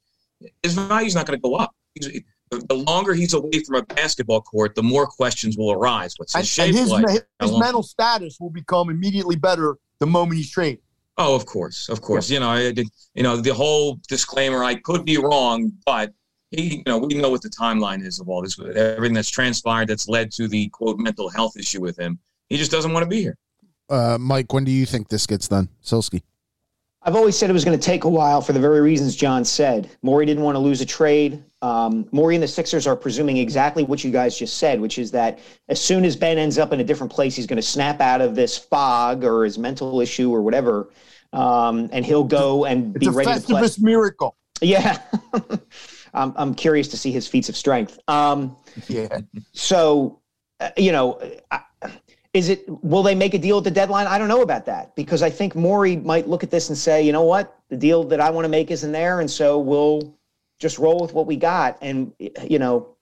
[0.62, 1.71] his value's not going to go up.
[1.95, 2.21] He's,
[2.52, 6.13] the longer he's away from a basketball court, the more questions will arise.
[6.17, 7.08] What's his and shape his like?
[7.08, 10.82] his long- mental status will become immediately better the moment he's traded.
[11.19, 12.29] Oh, of course, of course.
[12.29, 14.63] You know, I did, you know the whole disclaimer.
[14.63, 16.13] I could be wrong, but
[16.49, 18.58] he, you know, we know what the timeline is of all this.
[18.58, 22.17] Everything that's transpired that's led to the quote mental health issue with him.
[22.47, 23.38] He just doesn't want to be here.
[23.89, 25.67] Uh, Mike, when do you think this gets done?
[25.84, 26.21] Sielski.
[27.01, 29.45] I've always said it was going to take a while for the very reasons John
[29.45, 29.89] said.
[30.01, 31.43] Morey didn't want to lose a trade.
[31.62, 35.10] Um, Morey and the Sixers are presuming exactly what you guys just said, which is
[35.12, 38.01] that as soon as Ben ends up in a different place, he's going to snap
[38.01, 40.89] out of this fog or his mental issue or whatever,
[41.34, 43.68] um, and he'll go and It's be ready to play.
[43.80, 44.36] Miracle.
[44.62, 45.02] Yeah,
[46.13, 48.00] I'm, I'm curious to see his feats of strength.
[48.08, 48.56] Um,
[48.88, 49.20] Yeah.
[49.54, 50.20] so,
[50.60, 51.20] uh, you know,
[51.52, 51.62] I-
[52.32, 54.06] is it will they make a deal at the deadline?
[54.06, 57.02] I don't know about that because I think Morey might look at this and say,
[57.02, 60.15] you know what, the deal that I want to make isn't there, and so we'll
[60.60, 61.80] just roll with what we got.
[61.82, 62.13] And
[62.48, 62.96] you know,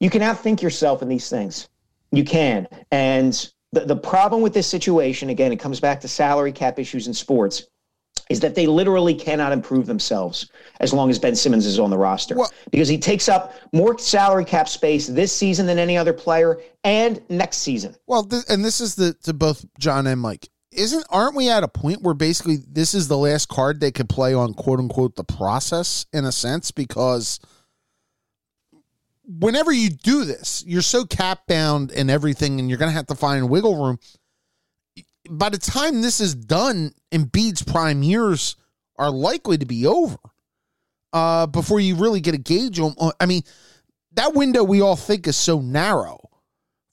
[0.00, 1.68] you can outthink yourself in these things.
[2.10, 6.52] You can, and the the problem with this situation again, it comes back to salary
[6.52, 7.64] cap issues in sports.
[8.30, 10.50] Is that they literally cannot improve themselves
[10.80, 13.98] as long as Ben Simmons is on the roster Well- because he takes up more
[13.98, 17.94] salary cap space this season than any other player and next season.
[18.06, 20.50] Well, th- and this is the to both John and Mike.
[20.72, 24.10] Isn't aren't we at a point where basically this is the last card they could
[24.10, 27.40] play on quote unquote the process in a sense because
[29.28, 33.06] whenever you do this, you're so cap bound and everything, and you're going to have
[33.08, 33.98] to find wiggle room.
[35.30, 38.56] By the time this is done, Embiid's prime years
[38.96, 40.16] are likely to be over.
[41.12, 43.42] Uh, before you really get a gauge on, I mean,
[44.12, 46.30] that window we all think is so narrow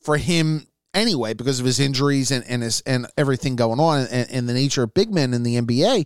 [0.01, 4.29] for him anyway because of his injuries and and his and everything going on and,
[4.31, 6.05] and the nature of big men in the NBA.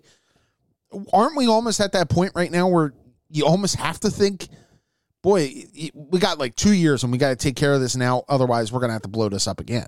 [1.13, 2.93] Aren't we almost at that point right now where
[3.29, 4.47] you almost have to think,
[5.21, 8.23] boy, we got like two years and we got to take care of this now.
[8.29, 9.87] Otherwise, we're gonna have to blow this up again.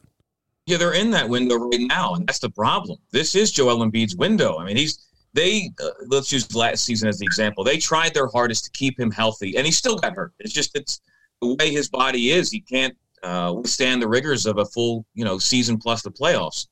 [0.66, 3.00] Yeah, they're in that window right now, and that's the problem.
[3.12, 4.58] This is Joel Embiid's window.
[4.58, 7.64] I mean, he's they uh, let's use last season as the example.
[7.64, 10.34] They tried their hardest to keep him healthy, and he still got hurt.
[10.40, 11.02] It's just it's
[11.42, 12.52] the way his body is.
[12.52, 16.68] He can't uh, withstand the rigors of a full you know season plus the playoffs.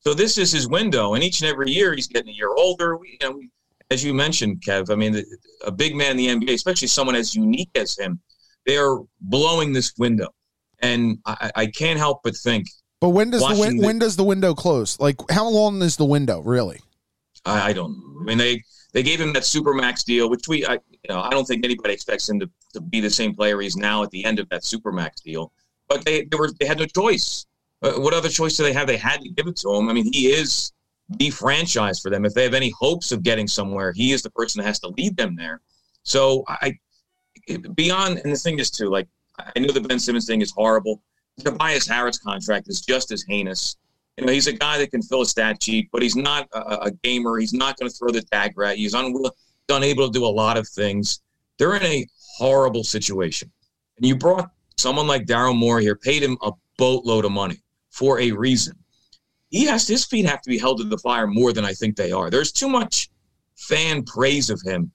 [0.00, 2.96] So this is his window, and each and every year he's getting a year older.
[2.96, 3.50] We, you know, we,
[3.92, 4.90] as you mentioned, Kev.
[4.90, 5.14] I mean,
[5.64, 8.20] a big man in the NBA, especially someone as unique as him,
[8.66, 10.28] they are blowing this window,
[10.80, 12.66] and I, I can't help but think
[13.00, 14.98] But when does the win- the- when does the window close?
[15.00, 16.80] Like how long is the window really?
[17.44, 17.94] I, I don't.
[18.20, 21.30] I mean, they they gave him that supermax deal, which we, I, you know, I
[21.30, 24.24] don't think anybody expects him to, to be the same player he's now at the
[24.24, 25.50] end of that supermax deal.
[25.88, 27.46] But they they were they had no choice.
[27.82, 28.86] Uh, what other choice do they have?
[28.86, 29.88] They had to give it to him.
[29.88, 30.72] I mean, he is
[31.08, 32.24] the franchise for them.
[32.24, 34.88] If they have any hopes of getting somewhere, he is the person that has to
[34.88, 35.60] lead them there.
[36.02, 36.78] So I
[37.74, 41.02] beyond, and the thing is too, like I know the Ben Simmons thing is horrible.
[41.38, 43.76] Tobias Harris contract is just as heinous.
[44.16, 46.86] You know, he's a guy that can fill a stat sheet, but he's not a,
[46.86, 47.38] a gamer.
[47.38, 48.76] He's not going to throw the dagger at.
[48.76, 49.30] He's unwill-
[49.68, 51.22] unable to do a lot of things.
[51.58, 53.50] They're in a horrible situation.
[53.96, 58.20] And you brought someone like Daryl Morey here, paid him a boatload of money for
[58.20, 58.76] a reason.
[59.52, 61.96] He has his feet have to be held to the fire more than I think
[61.96, 62.30] they are.
[62.30, 63.10] There's too much
[63.56, 64.90] fan praise of him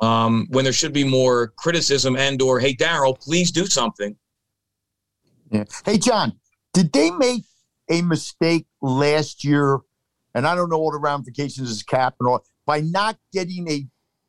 [0.00, 4.14] um, when there should be more criticism and or hey Daryl, please do something.
[5.50, 5.64] Yeah.
[5.84, 6.34] Hey, John,
[6.74, 7.44] did they make
[7.90, 9.80] a mistake last year?
[10.34, 13.86] And I don't know all the ramifications this cap and all by not getting a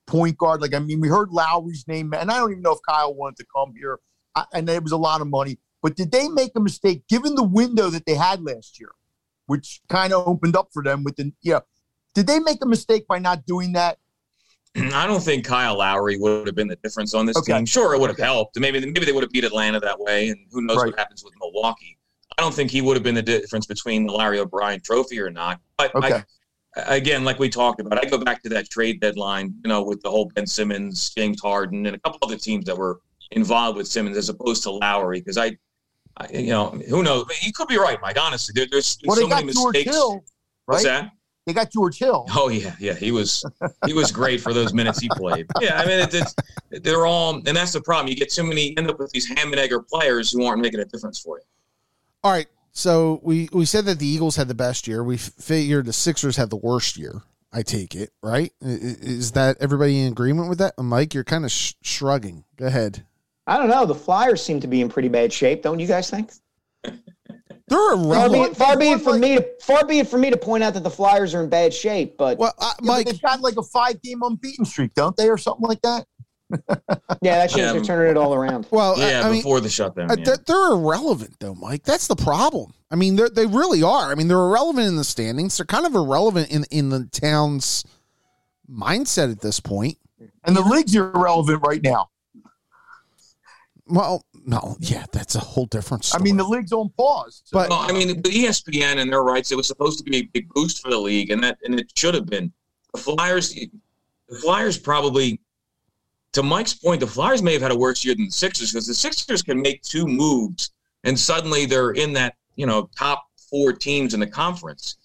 [0.08, 0.62] point guard.
[0.62, 3.38] Like, I mean, we heard Lowry's name, and I don't even know if Kyle wanted
[3.38, 4.00] to come here,
[4.36, 5.60] I, and it was a lot of money.
[5.82, 8.92] But did they make a mistake given the window that they had last year,
[9.48, 11.60] which kind of opened up for them with the, yeah.
[12.14, 13.98] Did they make a mistake by not doing that?
[14.76, 17.54] I don't think Kyle Lowry would have been the difference on this Okay.
[17.58, 17.66] team.
[17.66, 18.24] Sure, it would have Okay.
[18.24, 18.60] helped.
[18.60, 20.88] Maybe maybe they would have beat Atlanta that way, and who knows Right.
[20.88, 21.98] what happens with Milwaukee.
[22.38, 25.30] I don't think he would have been the difference between the Larry O'Brien Trophy or
[25.30, 25.60] not.
[25.78, 26.24] But Okay.
[26.76, 29.54] I, again, like we talked about, I go back to that trade deadline.
[29.64, 32.76] You know, with the whole Ben Simmons, James Harden, and a couple other teams that
[32.78, 33.00] were
[33.32, 35.58] involved with Simmons as opposed to Lowry, because I, I,
[36.32, 37.26] you know, who knows?
[37.42, 38.18] You could be right, Mike.
[38.20, 39.90] Honestly, there, there's, Well, so many mistakes.
[39.92, 40.24] Hill,
[40.66, 41.04] What's right?
[41.04, 41.12] that?
[41.46, 42.26] They got George Hill.
[42.34, 42.94] Oh yeah, yeah.
[42.94, 43.44] He was
[43.86, 45.46] he was great for those minutes he played.
[45.60, 46.34] Yeah, I mean it, it's
[46.70, 48.08] they're all, and that's the problem.
[48.08, 50.80] You get too many, end up with these ham and egger players who aren't making
[50.80, 51.44] a difference for you.
[52.24, 52.48] All right.
[52.72, 55.04] So we we said that the Eagles had the best year.
[55.04, 57.24] We figured the Sixers had the worst year.
[57.52, 58.54] I take it right.
[58.64, 60.76] I- i- Is that everybody in agreement with that?
[60.80, 62.46] Mike, you're kind of sh- shrugging.
[62.56, 63.06] Go ahead.
[63.48, 63.86] I don't know.
[63.86, 66.32] The Flyers seem to be in pretty bad shape, don't you guys think?
[67.68, 68.58] They're Far be, irrelevant.
[68.58, 70.84] far be it from me to far be it from me to point out that
[70.84, 73.56] the Flyers are in bad shape, but Well, uh, Yeah, but Mike, they've got like
[73.58, 76.06] a five game unbeaten streak, don't they, or something like that?
[77.22, 78.68] yeah, that shows Yeah, they're turning it all around.
[78.70, 80.12] well, I- Yeah, I, mean, before the shutdown.
[80.12, 80.24] uh, yeah.
[80.26, 81.84] they're, they're irrelevant though, Mike.
[81.84, 82.74] That's the problem.
[82.92, 84.12] I mean, they they really are.
[84.12, 85.58] I mean, they're irrelevant in the standings.
[85.58, 87.84] They're kind of irrelevant in in the town's
[88.70, 89.98] mindset at this point.
[90.44, 92.10] And the league's are irrelevant right now.
[93.86, 96.22] Well, no, yeah, that's a whole different story.
[96.22, 97.42] I mean, the league's on pause.
[97.46, 100.18] So- But- Well, I mean, the ESPN and their rights, it was supposed to be
[100.18, 102.52] a big boost for the league, and that and it should have been.
[102.94, 103.70] the Flyers, the
[104.42, 105.40] Flyers probably,
[106.34, 108.86] to Mike's point, the Flyers may have had a worse year than the Sixers because
[108.88, 110.70] the Sixers can make two moves
[111.04, 114.98] and suddenly they're in that you know top four teams in the conference.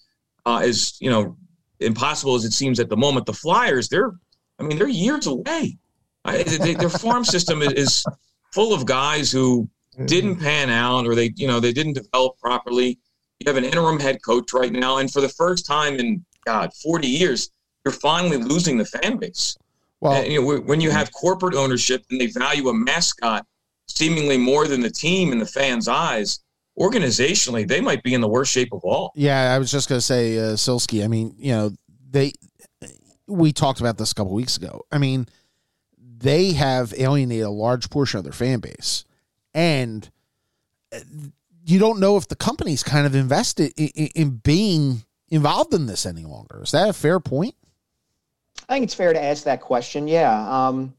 [0.45, 1.35] Uh, as you know,
[1.79, 4.13] impossible as it seems at the moment, the Flyers, they're,
[4.59, 5.77] I mean, they're years away.
[6.25, 8.05] I, they, their farm system is, is
[8.51, 9.69] full of guys who
[10.05, 12.99] didn't pan out or they, you know, they didn't develop properly.
[13.39, 16.71] You have an interim head coach right now, and for the first time in God,
[16.83, 17.51] 40 years,
[17.85, 19.57] you're finally losing the fan base.
[20.01, 23.45] Well, And, you know, when you have corporate ownership and they value a mascot
[23.87, 26.39] seemingly more than the team in the fans' eyes,
[26.77, 29.11] organizationally, they might be in the worst shape of all.
[29.15, 31.03] Yeah, I was just going to say, uh, Sielski.
[31.03, 31.71] I mean, you know,
[32.09, 32.33] they
[33.29, 34.85] we talked about this a couple weeks ago.
[34.91, 35.27] I mean,
[36.19, 39.05] they have alienated a large portion of their fan base,
[39.53, 40.09] and
[40.93, 40.99] uh,
[41.65, 45.85] you don't know if the company's kind of invested in, in, in being involved in
[45.85, 46.61] this any longer.
[46.63, 47.55] Is that a fair point?
[48.67, 50.07] I think it's fair to ask that question.
[50.07, 50.47] Yeah.
[50.49, 50.93] Um,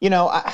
[0.00, 0.52] you know, I,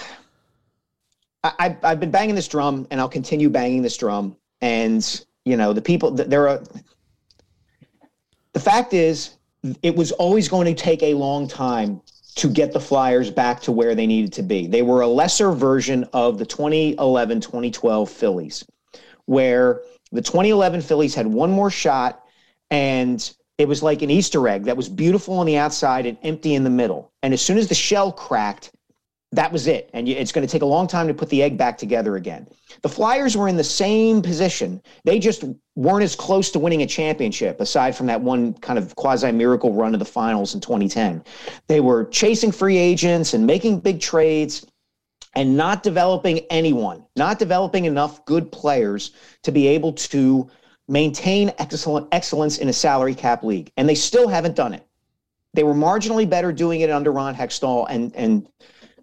[1.42, 4.36] I, I've been banging this drum and I'll continue banging this drum.
[4.60, 6.62] And, you know, the people, there are,
[8.52, 9.36] the fact is,
[9.82, 12.00] it was always going to take a long time
[12.38, 14.66] to get the Flyers back to where they needed to be.
[14.66, 18.64] They were a lesser version of the 2011 2012 Phillies,
[19.26, 19.82] where
[20.12, 22.24] the 2011 Phillies had one more shot
[22.70, 26.54] and it was like an Easter egg that was beautiful on the outside and empty
[26.54, 27.10] in the middle.
[27.22, 28.70] And as soon as the shell cracked,
[29.32, 29.90] that was it.
[29.92, 32.46] And it's going to take a long time to put the egg back together again.
[32.82, 34.80] The Flyers were in the same position.
[35.04, 35.44] They just
[35.76, 39.74] weren't as close to winning a championship, aside from that one kind of quasi miracle
[39.74, 41.22] run of the finals in 2010.
[41.66, 44.66] They were chasing free agents and making big trades
[45.34, 49.10] and not developing anyone, not developing enough good players
[49.42, 50.48] to be able to
[50.88, 53.70] maintain excellent excellence in a salary cap league.
[53.76, 54.86] And they still haven't done it.
[55.52, 58.48] They were marginally better doing it under Ron Hextall and and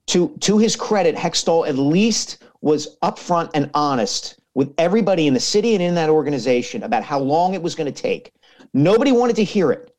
[0.08, 5.40] to to his credit, Hextall at least was upfront and honest with everybody in the
[5.40, 8.32] city and in that organization about how long it was going to take.
[8.74, 9.96] Nobody wanted to hear it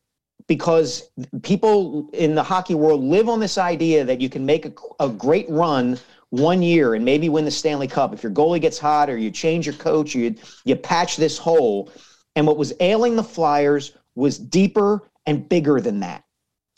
[0.47, 1.11] because
[1.43, 5.09] people in the hockey world live on this idea that you can make a, a
[5.09, 5.99] great run
[6.31, 9.31] one year and maybe win the Stanley Cup if your goalie gets hot or you
[9.31, 10.35] change your coach or you
[10.65, 11.91] you patch this hole.
[12.35, 16.25] And what was ailing the Flyers was deeper and bigger than that.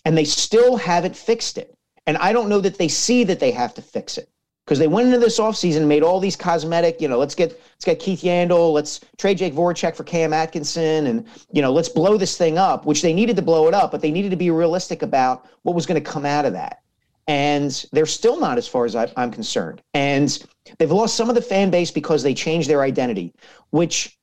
[0.05, 1.75] And they still haven't fixed it.
[2.09, 4.31] And I don't know that they see that they have to fix it
[4.65, 7.51] because they went into this offseason and made all these cosmetic, you know, let's get
[7.51, 11.91] let's get Keith Yandle, let's trade Jake Voracek for Cam Atkinson, and you know, let's
[11.91, 14.39] blow this thing up, which they needed to blow it up, but they needed to
[14.39, 16.81] be realistic about what was going to come out of that.
[17.27, 19.83] And they're still not, as far as I, I'm concerned.
[19.93, 20.43] And
[20.79, 23.35] they've lost some of the fan base because they changed their identity,
[23.69, 24.19] which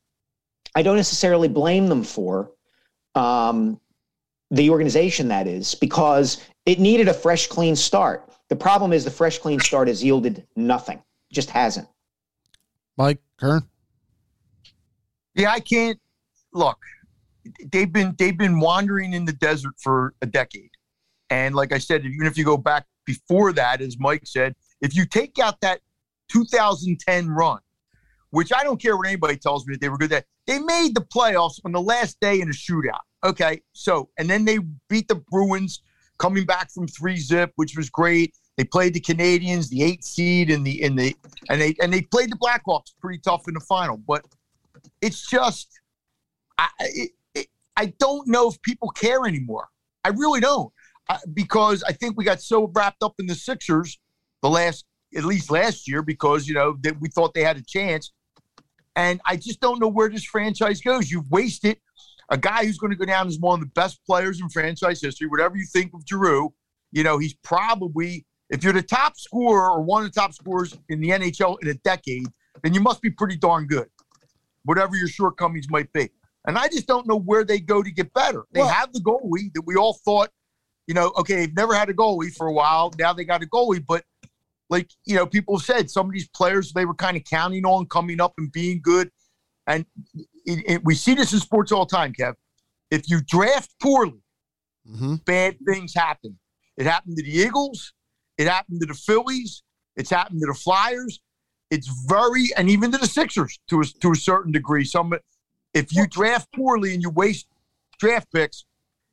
[0.74, 2.50] I don't necessarily blame them for.
[3.14, 3.80] Um,
[4.52, 8.30] the organization that is, because it needed a fresh, clean start.
[8.50, 11.02] The problem is the fresh, clean start has yielded nothing.
[11.32, 11.88] Just hasn't.
[12.98, 13.64] Mike Kern.
[15.34, 16.00] Yeah, I can't
[16.54, 16.78] look.
[17.72, 20.72] They've been they've been wandering in the desert for a decade,
[21.30, 24.96] and like I said, even if you go back before that, as Mike said, if
[24.96, 25.82] you take out that
[26.32, 27.60] 2010 run,
[28.32, 30.96] which I don't care what anybody tells me that they were good at, they made
[30.96, 33.02] the playoffs on the last day in a shootout.
[33.24, 34.60] Okay, so and then they
[34.90, 35.82] beat the Bruins
[36.18, 38.34] coming back from three zip, which was great.
[38.58, 41.16] They played the Canadiens, the eight seed, in the in the
[41.50, 43.98] and they and they played the Blackhawks pretty tough in the final.
[43.98, 44.26] But
[45.02, 45.68] it's just,
[46.58, 49.68] I it, it, I don't know if people care anymore.
[50.06, 50.72] I really don't,
[51.10, 54.00] I, because I think we got so wrapped up in the Sixers
[54.42, 54.86] the last
[55.16, 58.14] at least last year because you know that we thought they had a chance,
[58.96, 61.12] and I just don't know where this franchise goes.
[61.12, 61.78] You've wasted
[62.30, 65.02] a guy who's going to go down as one of the best players in franchise
[65.02, 65.28] history.
[65.28, 66.54] Whatever you think of Giroux,
[66.92, 70.78] you know he's probably if you're the top scorer or one of the top scorers
[70.90, 72.28] in the NHL in a decade,
[72.64, 73.88] then you must be pretty darn good,
[74.66, 76.10] whatever your shortcomings might be.
[76.48, 78.46] And I just don't know where they go to get better.
[78.52, 80.30] They Well- have the goalie that we all thought,
[80.86, 82.94] you know, okay, they've never had a goalie for a while.
[83.00, 84.04] Now they got a goalie, but
[84.70, 87.88] like you know, people said some of these players they were kind of counting on
[87.88, 89.10] coming up and being good,
[89.66, 89.86] and
[90.46, 92.34] it, it- we see this in sports all the time, Kev.
[92.92, 94.22] If you draft poorly,
[94.88, 95.16] Mm-hmm.
[95.26, 96.38] bad things happen.
[96.78, 97.92] It happened to the Eagles.
[98.38, 99.64] It happened to the Phillies.
[99.96, 101.20] It's happened to the Flyers.
[101.72, 104.86] It's very, and even to the Sixers to a, to a certain degree.
[104.86, 105.12] Some,
[105.74, 107.48] if you draft poorly and you waste
[107.98, 108.66] draft picks,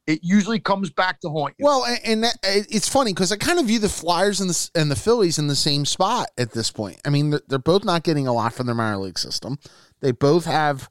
[0.07, 1.65] it usually comes back to haunt you.
[1.65, 4.91] Well, and, that, it's funny because I kind of view the Flyers and the and
[4.91, 7.01] the Phillies in the same spot at this point.
[7.07, 9.59] I mean, they're, they're both not getting a lot from their minor league system.
[10.01, 10.91] They both have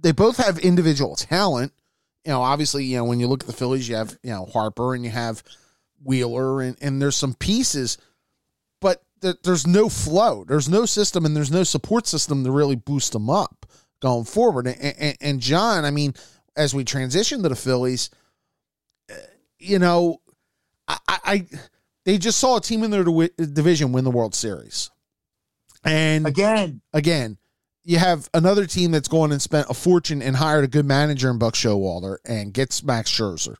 [0.00, 1.72] they both have individual talent.
[2.24, 4.44] you know, obviously, you know, when you look at the Phillies, you have, you know,
[4.46, 5.42] Harper and you have
[6.02, 7.98] Wheeler and, and there's some pieces,
[8.80, 10.44] but th- there's no flow.
[10.44, 13.66] There's no system and there's no support system to really boost them up
[14.00, 14.66] going forward.
[14.66, 16.14] And, and, and John, I mean,
[16.56, 18.10] as we transition to the Phillies,
[19.58, 20.20] you know,
[20.86, 21.46] I, I
[22.04, 24.90] they just saw a team in their division win the World Series.
[25.84, 27.38] And Again, again,
[27.88, 31.30] you have another team that's gone and spent a fortune and hired a good manager
[31.30, 33.54] in Buck Showalter and gets Max Scherzer.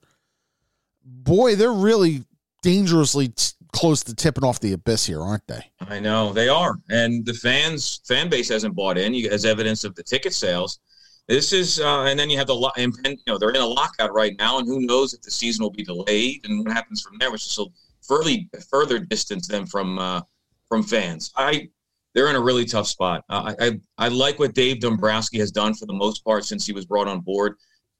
[1.02, 2.24] Boy, they're really
[2.62, 5.70] dangerously t- close to tipping off the abyss here, aren't they?
[5.80, 9.14] I know they are, and the fans fan base hasn't bought in.
[9.14, 10.78] As evidence of the ticket sales.
[11.26, 13.66] This is, uh, and then you have the lo- and, you know they're in a
[13.66, 17.00] lockout right now, and who knows if the season will be delayed and what happens
[17.00, 17.64] from there, which is a
[18.02, 18.36] further
[18.70, 20.20] further distance them from uh,
[20.68, 21.32] from fans.
[21.34, 21.70] I
[22.14, 23.24] they're in a really tough spot.
[23.28, 26.72] I, I I like what Dave Dombrowski has done for the most part since he
[26.72, 27.54] was brought on board.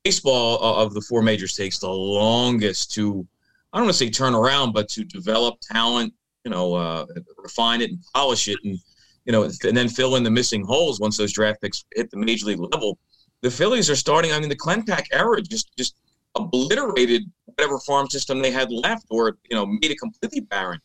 [0.05, 3.27] Baseball uh, of the four majors takes the longest to
[3.73, 7.05] I don't want to say turn around, but to develop talent, you know, uh,
[7.37, 8.79] refine it and polish it, and
[9.27, 12.17] you know, and then fill in the missing holes once those draft picks hit the
[12.17, 12.99] major league level.
[13.43, 14.33] The Phillies are starting.
[14.33, 15.97] I mean, the Klentak era just just
[16.35, 20.81] obliterated whatever farm system they had left, or you know, made it completely barren.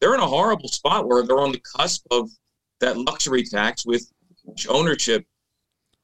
[0.00, 2.30] They're in a horrible spot where they're on the cusp of
[2.80, 4.10] that luxury tax with
[4.68, 5.24] ownership.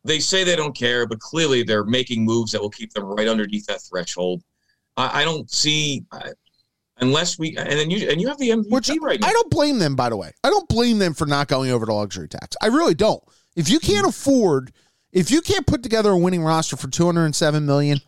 [0.05, 3.29] They say they don't care, but clearly they're making moves that will keep them right
[3.29, 4.43] underneath that threshold.
[4.97, 6.33] I, I don't see I,
[6.99, 9.29] unless we and then you and you have the MVP Which right now.
[9.29, 10.33] I don't blame them, by the way.
[10.43, 12.57] I don't blame them for not going over the luxury tax.
[12.61, 13.23] I really don't.
[13.57, 14.73] If you can't afford,
[15.13, 18.01] if you can't put together a winning roster for 207 million,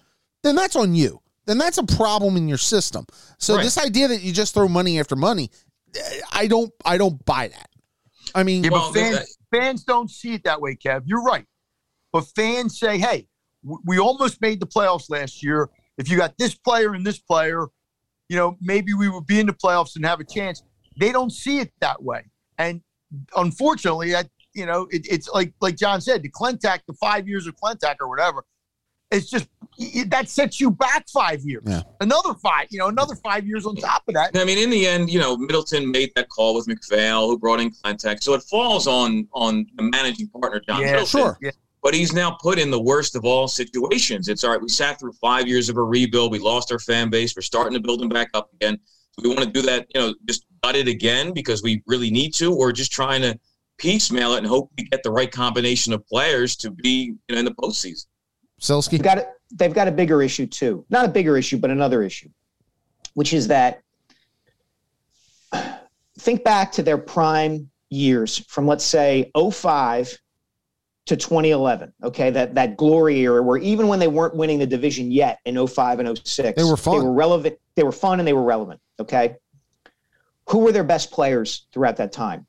[0.42, 1.20] then that's on you.
[1.46, 3.06] Then that's a problem in your system.
[3.38, 3.62] So Right.
[3.62, 5.50] this idea that you just throw money after money,
[6.32, 7.70] I don't I don't buy that.
[8.36, 11.02] I mean, Yeah, Well, but fans, fans don't see it that way, Kev.
[11.06, 11.46] You're right.
[12.12, 13.26] But fans say, hey,
[13.84, 15.70] we almost made the playoffs last year.
[15.98, 17.66] If you got this player and this player,
[18.28, 20.62] you know, maybe we would be in the playoffs and have a chance.
[21.00, 22.26] They don't see it that way.
[22.58, 22.82] And
[23.36, 27.46] unfortunately, that you know, it, it's like like John said, the Klentak, the five years
[27.46, 28.44] of Klentak or whatever,
[29.10, 29.48] it's just
[30.06, 31.62] that sets you back five years.
[31.66, 31.82] Yeah.
[32.00, 34.36] Another five, you know, another five years on top of that.
[34.36, 37.60] I mean, in the end, you know, Middleton made that call with MacPhail, who brought
[37.60, 38.22] in Klentak.
[38.22, 41.06] So it falls on on the managing partner, John Yeah, Middleton.
[41.06, 41.38] sure.
[41.40, 41.50] Yeah.
[41.82, 44.26] But he's now put in the worst of all situations.
[44.28, 44.60] It's all right.
[44.60, 46.32] We sat through five years of a rebuild.
[46.32, 47.36] We lost our fan base.
[47.36, 48.76] We're starting to build them back up again.
[49.18, 49.86] Do we want to do that?
[49.94, 53.38] You know, just gut it again because we really need to, or just trying to
[53.78, 57.38] piecemeal it and hope we get the right combination of players to be you know,
[57.38, 58.06] in the postseason.
[58.60, 58.92] Sielski.
[58.92, 60.84] They've got a, they've got a bigger issue too.
[60.90, 62.28] Not a bigger issue, but another issue,
[63.14, 63.82] which is that
[66.18, 70.18] think back to their prime years from let's say 05
[71.06, 71.92] to 2011.
[72.02, 75.64] Okay, that that glory era where even when they weren't winning the division yet in
[75.66, 76.98] 05 and 06, They were fun.
[76.98, 77.58] They were relevant.
[77.74, 78.80] They were fun and they were relevant.
[78.98, 79.36] Okay,
[80.48, 82.46] who were their best players throughout that time?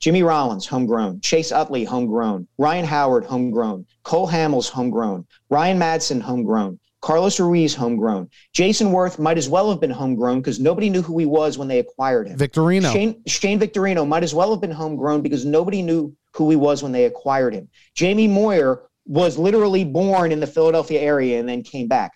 [0.00, 1.20] Jimmy Rollins, homegrown.
[1.20, 2.48] Chase Utley, homegrown.
[2.56, 3.84] Ryan Howard, homegrown.
[4.02, 5.26] Cole Hamels, homegrown.
[5.50, 6.80] Ryan Madson, homegrown.
[7.02, 8.28] Carlos Ruiz, homegrown.
[8.54, 11.68] Jayson Werth might as well have been homegrown because nobody knew who he was when
[11.68, 12.38] they acquired him.
[12.38, 12.92] Victorino.
[12.92, 16.82] Shane, Shane Victorino might as well have been homegrown because nobody knew who he was
[16.82, 17.68] when they acquired him.
[17.94, 22.12] Jamie Moyer was literally born in the Philadelphia area and then came back.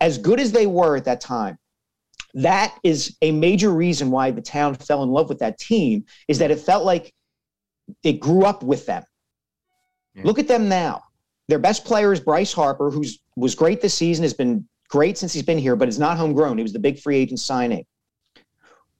[0.00, 1.58] As good as they were at that time,
[2.34, 6.38] that is a major reason why the town fell in love with that team is
[6.38, 7.12] that it felt like
[8.02, 9.02] it grew up with them.
[10.14, 10.22] Yeah.
[10.24, 11.02] Look at them now.
[11.48, 15.32] Their best player is Bryce Harper, who's was great this season, has been great since
[15.32, 16.58] he's been here, but is not homegrown.
[16.58, 17.84] He was the big free agent signing.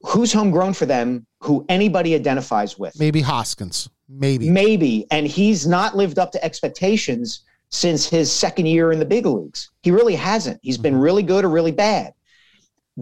[0.03, 2.99] Who's homegrown for them who anybody identifies with?
[2.99, 3.89] Maybe Hoskins.
[4.09, 4.49] Maybe.
[4.51, 5.07] Maybe.
[5.11, 9.71] And he's not lived up to expectations since his second year in the big leagues.
[9.83, 10.59] He really hasn't.
[10.63, 11.03] He's been mm-hmm.
[11.03, 12.15] really good or really bad.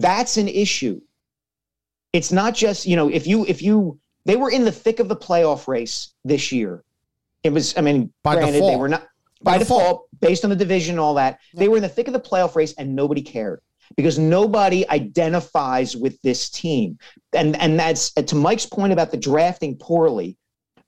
[0.01, 1.01] That's an issue.
[2.13, 5.07] It's not just, you know, if you, if you, they were in the thick of
[5.07, 6.83] the playoff race this year.
[7.43, 9.07] It was, I mean, By granted, they were not
[9.41, 9.81] By by, default.
[9.81, 11.39] default, based on the division and all that.
[11.53, 13.61] They were in the thick of the playoff race and nobody cared
[13.95, 16.97] because nobody identifies with this team.
[17.33, 20.37] And and that's to Mike's point about the drafting poorly.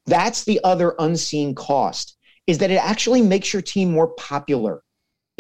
[0.06, 4.84] That's the other unseen cost is that it actually makes your team more popular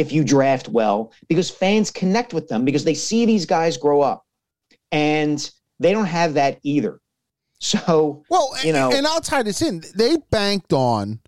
[0.02, 4.02] if you draft well because fans connect with them because they see these guys grow
[4.02, 4.26] up
[4.92, 5.50] and
[5.80, 7.00] they don't have that either.
[7.64, 9.84] So Well, you know- and I'll tie this in.
[9.96, 11.20] They banked on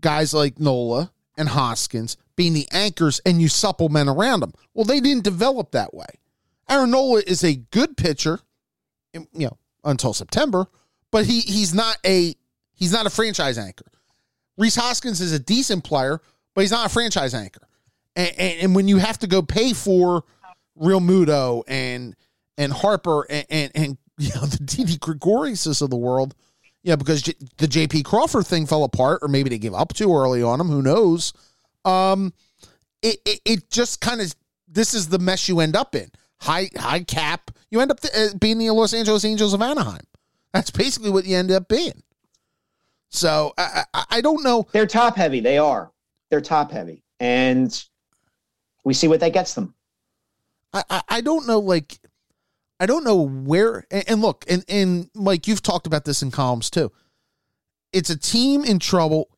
[0.00, 4.52] guys like Nola and Hoskins being the anchors, and you supplement around them.
[4.74, 6.06] Well, they didn't develop that way.
[6.68, 8.40] Aaron Nola is a good pitcher,
[9.12, 10.66] you know, until September,
[11.12, 12.34] but he he's not a
[12.74, 13.86] he's not a franchise anchor.
[14.58, 16.20] Rhys Hoskins is a decent player,
[16.54, 17.62] but he's not a franchise anchor.
[18.16, 20.24] And, and, and when you have to go pay for
[20.80, 22.14] Realmuto and
[22.56, 26.34] and Harper and and, and you know the Didi Gregoriuses of the world,
[26.82, 28.02] yeah, because J- the J.P.
[28.02, 30.68] Crawford thing fell apart, or maybe they gave up too early on him.
[30.68, 31.32] Who knows?
[31.84, 32.32] Um,
[33.02, 34.34] it it, it just kind of
[34.68, 36.10] this is the mess you end up in.
[36.40, 40.04] High high cap, you end up th- uh, being the Los Angeles Angels of Anaheim.
[40.52, 42.02] That's basically what you end up being.
[43.08, 44.66] So I, I, I don't know.
[44.72, 45.40] They're top heavy.
[45.40, 45.90] They are.
[46.30, 47.84] They're top heavy, and
[48.84, 49.74] we see what that gets them.
[50.72, 51.98] I, I, I don't know like
[52.78, 56.30] I don't know where and, and look and and Mike you've talked about this in
[56.30, 56.92] columns too.
[57.92, 59.30] It's a team in trouble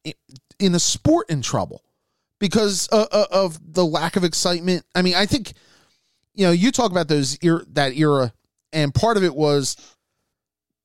[0.59, 1.83] in a sport in trouble
[2.39, 4.85] because uh, uh, of the lack of excitement.
[4.95, 5.53] I mean, I think
[6.35, 8.33] you know you talk about those that era,
[8.73, 9.77] and part of it was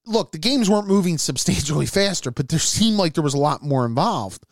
[0.06, 3.64] look the games weren't moving substantially faster, but there seemed like there was a lot
[3.64, 4.46] more involved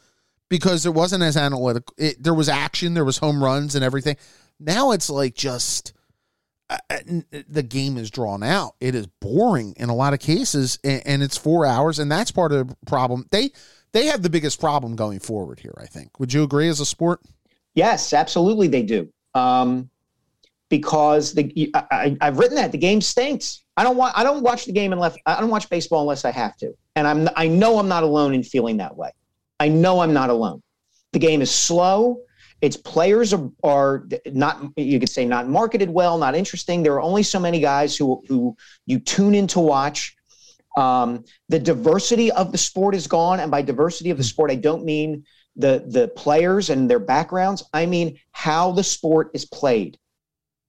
[0.50, 1.94] because it wasn't as analytical.
[1.98, 4.18] It, there was action, there was home runs and everything.
[4.60, 5.94] Now it's like just
[6.70, 6.98] uh, uh,
[7.48, 8.76] the game is drawn out.
[8.80, 12.32] It is boring in a lot of cases, and, and, it's four hours, and that's
[12.32, 13.26] part of the problem.
[13.32, 13.52] They
[13.92, 15.74] they have the biggest problem going forward here.
[15.78, 16.20] I think.
[16.20, 17.22] Would you agree as a sport?
[17.74, 19.10] Yes, absolutely, they do.
[19.34, 19.90] Um,
[20.70, 23.64] because the I, have written that the game stinks.
[23.78, 26.32] I don't want I don't watch the game unless I don't watch baseball unless I
[26.32, 29.10] have to, and I'm I know I'm not alone in feeling that way.
[29.60, 30.62] I know I'm not alone.
[31.14, 32.22] The game is slow.
[32.62, 36.84] Its players are, are not, you could say, not marketed well, not interesting.
[36.84, 38.56] There are only so many guys who, who
[38.86, 40.16] you tune in to watch.
[40.78, 43.40] Um, the diversity of the sport is gone.
[43.40, 47.64] And by diversity of the sport, I don't mean the, the players and their backgrounds,
[47.74, 49.98] I mean how the sport is played.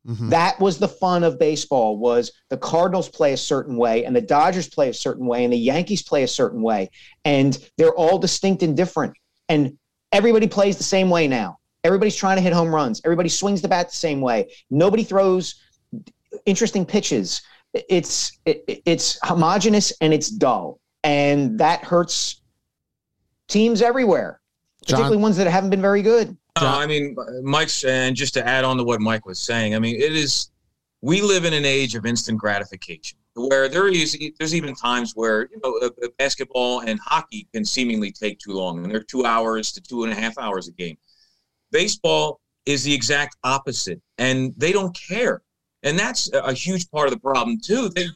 [0.07, 0.31] Mm-hmm.
[0.31, 4.23] That was the fun of baseball was the Cardinals play a certain way and the
[4.23, 6.91] Dodgers play a certain way and the Yankees play a certain way
[7.25, 9.13] and they're all distinct and different
[9.51, 9.77] and
[10.13, 11.59] everybody plays the same way now.
[11.85, 13.01] Everybody's trying to hit home runs.
[13.05, 14.53] Everybody swings the bat the same way.
[14.71, 15.57] Nobody throws
[16.47, 17.43] interesting pitches.
[17.75, 22.43] It's it, it's homogenous and it's dull, and that hurts
[23.49, 24.41] teams everywhere,
[24.83, 26.37] particularly ones that haven't been very good.
[26.61, 29.75] Uh, no, I mean, Mike's, and just to add on to what Mike was saying,
[29.75, 30.51] I mean, it is.
[31.03, 35.49] We live in an age of instant gratification, where there is there's even times where
[35.51, 39.25] you know uh, uh, basketball and hockey can seemingly take too long, and they're two
[39.25, 40.99] hours to two and a half hours a game.
[41.73, 45.43] Baseball is the exact opposite, and they don't care.
[45.83, 47.89] And that's a huge part of the problem, too.
[47.89, 48.09] They,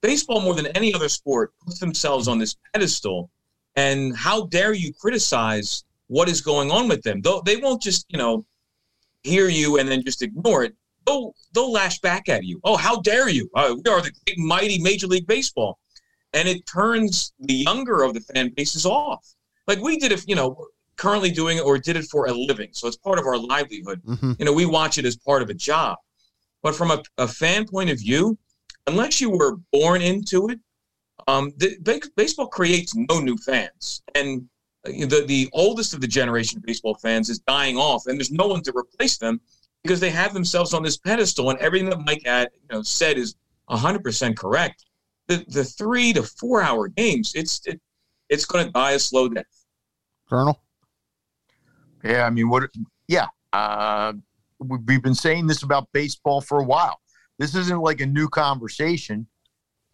[0.00, 3.30] baseball, more than any other sport, puts themselves on this pedestal.
[3.76, 7.20] And how dare you criticize what is going on with them?
[7.20, 8.44] Though they won't just, you know,
[9.22, 10.74] hear you and then just ignore it.
[11.06, 12.60] They'll, they'll lash back at you.
[12.64, 13.48] Oh, how dare you?
[13.54, 15.78] Uh, we are the great, mighty Major League Baseball.
[16.32, 19.24] And it turns the younger of the fan bases off.
[19.68, 22.70] Like we did, if, you know, currently doing it or did it for a living.
[22.72, 24.02] So it's part of our livelihood.
[24.04, 24.32] Mm-hmm.
[24.40, 25.96] You know, we watch it as part of a job.
[26.62, 28.36] But from a, a fan point of view,
[28.88, 30.58] unless you were born into it,
[31.28, 31.76] um, the,
[32.16, 34.02] baseball creates no new fans.
[34.16, 34.48] And
[34.84, 38.46] the, the oldest of the generation of baseball fans is dying off, and there's no
[38.46, 39.40] one to replace them
[39.82, 41.50] because they have themselves on this pedestal.
[41.50, 43.34] And everything that Mike had you know, said is
[43.70, 44.84] 100% correct.
[45.28, 47.80] The, the three to four hour games, it's, it,
[48.28, 49.44] it's going to die a slow death.
[50.28, 50.60] Colonel?
[52.04, 52.64] Yeah, I mean, what?
[53.08, 54.14] Yeah, uh,
[54.58, 57.00] we've been saying this about baseball for a while.
[57.38, 59.26] This isn't like a new conversation,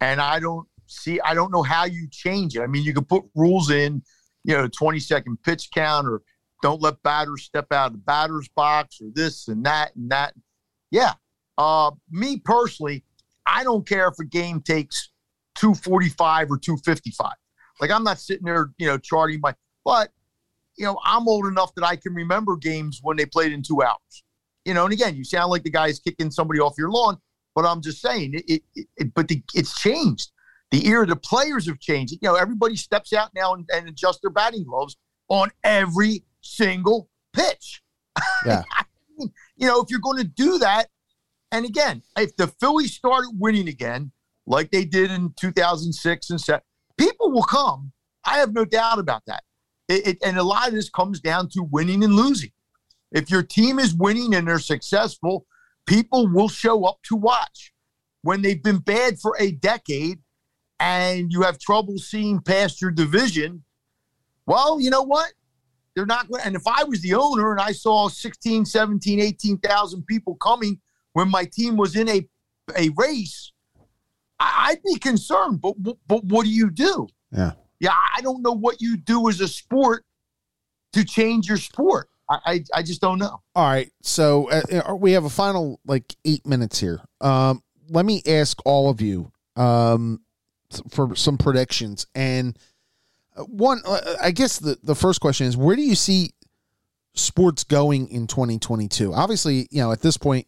[0.00, 1.20] and I don't see.
[1.20, 2.60] I don't know how you change it.
[2.60, 4.02] I mean, you could put rules in,
[4.46, 6.22] you know, twenty second pitch count, or
[6.62, 10.34] don't let batters step out of the batter's box, or this and that and that.
[10.90, 11.14] Yeah,
[11.58, 13.04] uh, me personally,
[13.44, 15.10] I don't care if a game takes
[15.56, 17.34] two forty five or two fifty five.
[17.80, 19.54] Like I'm not sitting there, you know, charting my.
[19.84, 20.10] But
[20.76, 23.82] you know, I'm old enough that I can remember games when they played in two
[23.82, 24.24] hours.
[24.64, 27.18] You know, and again, you sound like the guy's kicking somebody off your lawn,
[27.54, 28.62] but I'm just saying it.
[28.76, 30.30] it, it but the, it's changed.
[30.70, 32.12] The ear of the players have changed.
[32.14, 34.96] You know, everybody steps out now and, and adjusts their batting gloves
[35.28, 37.82] on every single pitch.
[38.46, 38.62] Yeah.
[39.18, 40.88] you know, if you're going to do that,
[41.52, 44.12] and again, if the Phillies started winning again,
[44.46, 46.60] like they did in 2006 and 7,
[46.96, 47.92] people will come.
[48.24, 49.42] I have no doubt about that.
[49.88, 52.52] It, it, and a lot of this comes down to winning and losing.
[53.12, 55.46] If your team is winning and they're successful,
[55.86, 57.72] people will show up to watch.
[58.22, 60.18] When they've been bad for a decade
[60.80, 63.62] and you have trouble seeing past your division,
[64.46, 65.32] well, you know what?
[65.94, 70.06] They're not going and if I was the owner and I saw 16, 17, 18,000
[70.06, 70.78] people coming
[71.14, 72.28] when my team was in a
[72.76, 73.52] a race,
[74.38, 75.60] I'd be concerned.
[75.60, 75.74] But
[76.06, 77.08] but what do you do?
[77.32, 77.52] Yeah.
[77.78, 80.04] Yeah, I don't know what you do as a sport
[80.92, 82.08] to change your sport.
[82.28, 83.40] I, I, I just don't know.
[83.54, 83.90] All right.
[84.02, 87.00] So uh, uh, we have a final like eight minutes here.
[87.20, 90.20] Um, let me ask all of you um,
[90.90, 92.06] for some predictions.
[92.14, 92.58] And
[93.36, 96.30] uh, one, uh, I guess the, the first question is where do you see
[97.14, 99.12] sports going in 2022?
[99.12, 100.46] Obviously, you know, at this point,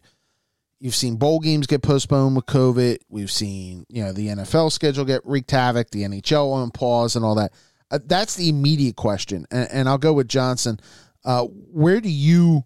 [0.79, 2.97] you've seen bowl games get postponed with COVID.
[3.09, 7.23] We've seen, you know, the NFL schedule get wreaked havoc, the NHL on pause, and
[7.23, 7.51] all that.
[7.91, 9.45] Uh, that's the immediate question.
[9.51, 10.79] And, and I'll go with Johnson.
[11.25, 12.65] Uh, where do you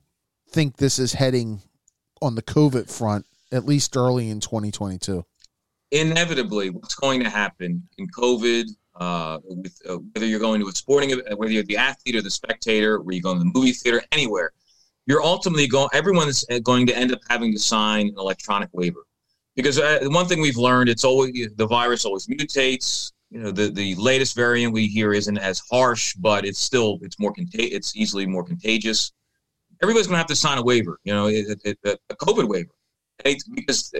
[0.49, 1.62] think this is heading
[2.22, 5.26] on the COVID front, at least early in 2022?
[5.94, 8.66] Inevitably, what's going to happen in COVID,
[8.96, 12.24] uh, with, uh, whether you're going to a sporting event, whether you're the athlete or
[12.24, 14.52] the spectator, where you're going to the movie theater, anywhere,
[15.06, 15.89] you're ultimately going.
[15.94, 19.06] Everyone's going to end up having to sign an electronic waiver,
[19.56, 23.12] because uh, one thing we've learned, it's always the virus always mutates.
[23.30, 27.20] You know, the, the latest variant we hear isn't as harsh, but it's still it's
[27.20, 29.12] more contag- it's easily more contagious.
[29.84, 31.00] Everybody's going to have to sign a waiver.
[31.04, 32.74] You know, it, it, it, a COVID waiver,
[33.24, 33.94] because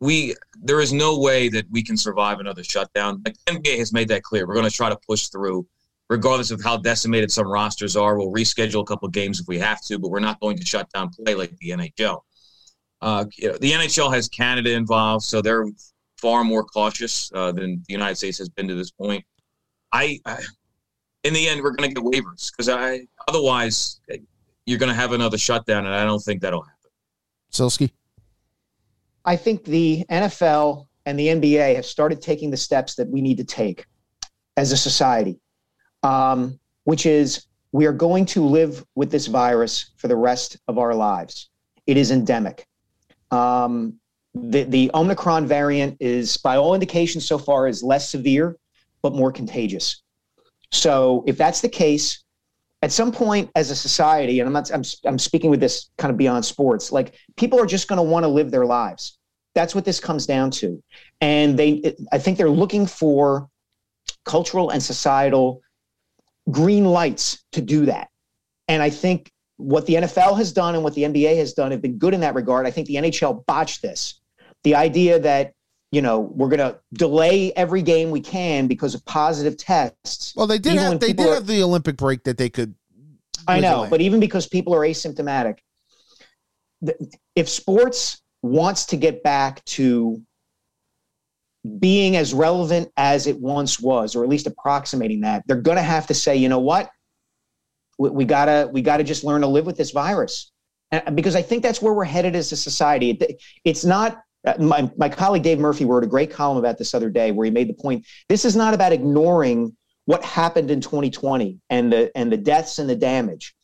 [0.00, 3.22] we there is no way that we can survive another shutdown.
[3.24, 4.46] Like NBA has made that clear.
[4.46, 5.66] We're going to try to push through,
[6.08, 8.18] regardless of how decimated some rosters are.
[8.18, 10.90] We'll reschedule a couple games if we have to, but we're not going to shut
[10.92, 12.20] down play like the NHL.
[13.00, 15.66] Uh, you know, the NHL has Canada involved, so they're
[16.18, 19.24] far more cautious uh, than the United States has been to this point.
[19.92, 20.42] I, I
[21.24, 24.00] in the end, we're going to get waivers because I otherwise
[24.64, 26.90] you're going to have another shutdown, and I don't think that'll happen.
[27.52, 27.90] Sielski?
[29.26, 33.36] I think the NFL and the NBA have started taking the steps that we need
[33.38, 33.86] to take
[34.56, 35.40] as a society,
[36.04, 40.78] um, which is we are going to live with this virus for the rest of
[40.78, 41.50] our lives.
[41.86, 42.66] It is endemic.
[43.32, 43.98] Um,
[44.34, 48.56] the, the Omicron variant is, by all indications so far, is less severe,
[49.02, 50.02] but more contagious.
[50.72, 52.24] So if that's the case,
[52.82, 56.10] at some point as a society, and I'm not, I'm, I'm speaking with this kind
[56.10, 59.18] of beyond sports, like people are just going to want to live their lives.
[59.54, 60.82] That's what this comes down to.
[61.20, 63.48] And they, I think they're looking for
[64.24, 65.62] cultural and societal
[66.50, 68.08] green lights to do that.
[68.68, 71.80] And I think what the NFL has done and what the NBA has done have
[71.80, 72.66] been good in that regard.
[72.66, 74.20] I think the NHL botched this.
[74.64, 75.52] The idea that
[75.92, 80.34] you know we're going to delay every game we can because of positive tests.
[80.36, 82.74] Well, they did Even have they did are- have the Olympic break that they could.
[83.48, 83.90] I know, delay.
[83.90, 85.58] but even because people are asymptomatic,
[87.36, 90.20] if sports wants to get back to
[91.78, 95.82] being as relevant as it once was, or at least approximating that, they're going to
[95.82, 96.90] have to say, you know what,
[97.98, 100.50] we, we gotta we gotta just learn to live with this virus,
[100.90, 103.10] and, because I think that's where we're headed as a society.
[103.10, 104.20] It, it's not.
[104.46, 107.44] Uh, My, my colleague Dave Murphy wrote a great column about this other day where
[107.44, 109.76] he made the point this is not about ignoring
[110.06, 113.54] what happened in 2020 and the and the deaths and the damage.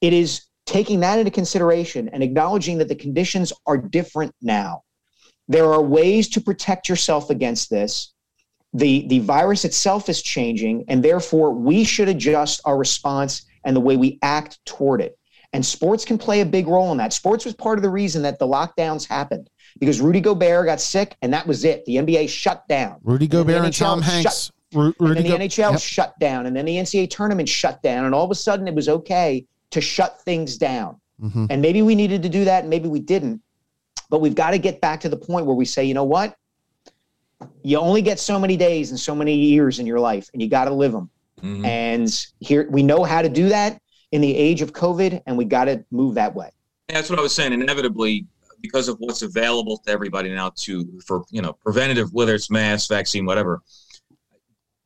[0.00, 4.82] It is taking that into consideration and acknowledging that the conditions are different now.
[5.48, 8.12] There are ways to protect yourself against this.
[8.74, 13.80] The the virus itself is changing, and therefore we should adjust our response and the
[13.80, 15.18] way we act toward it.
[15.54, 17.14] And sports can play a big role in that.
[17.14, 19.48] Sports was part of the reason that the lockdowns happened
[19.78, 21.84] because Rudy Gobert got sick, and that was it.
[21.84, 22.96] The NBA shut down.
[23.02, 24.52] Rudy And the Gobert and NHL Tom shut- Hanks.
[24.74, 25.80] Ru- And Rudy then the Go- NHL Yep.
[25.80, 28.74] shut down, and then the NCAA tournament shut down, and all of a sudden it
[28.74, 30.96] was okay to shut things down.
[31.22, 31.46] Mhm.
[31.50, 33.40] And maybe we needed to do that, and maybe we didn't.
[34.10, 36.34] But we've got to get back to the point where we say, you know what?
[37.62, 40.48] You only get so many days and so many years in your life, and you
[40.48, 41.10] got to live them.
[41.42, 41.64] Mhm.
[41.64, 43.80] And here we know how to do that
[44.12, 46.50] in the age of COVID, and we got to move that way.
[46.88, 47.52] That's what I was saying.
[47.52, 48.26] Inevitably,
[48.60, 52.88] because of what's available to everybody now to for you know preventative, whether it's mask,
[52.88, 53.62] vaccine, whatever,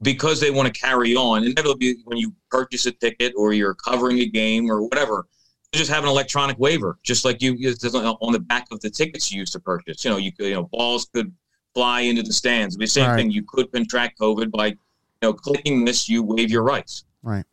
[0.02, 1.44] because they want to carry on.
[1.44, 5.26] Inevitably, when you purchase a ticket or you're covering a game or whatever,
[5.72, 9.40] just have an electronic waiver, just like you on the back of the tickets you
[9.40, 10.04] used to purchase.
[10.04, 11.32] You know, you could, you know balls could
[11.74, 12.76] fly into the stands.
[12.76, 13.16] The same Right.
[13.16, 13.30] thing.
[13.30, 14.76] You could contract COVID by you
[15.22, 16.08] know clicking this.
[16.08, 17.04] You waive your rights.
[17.22, 17.44] Right.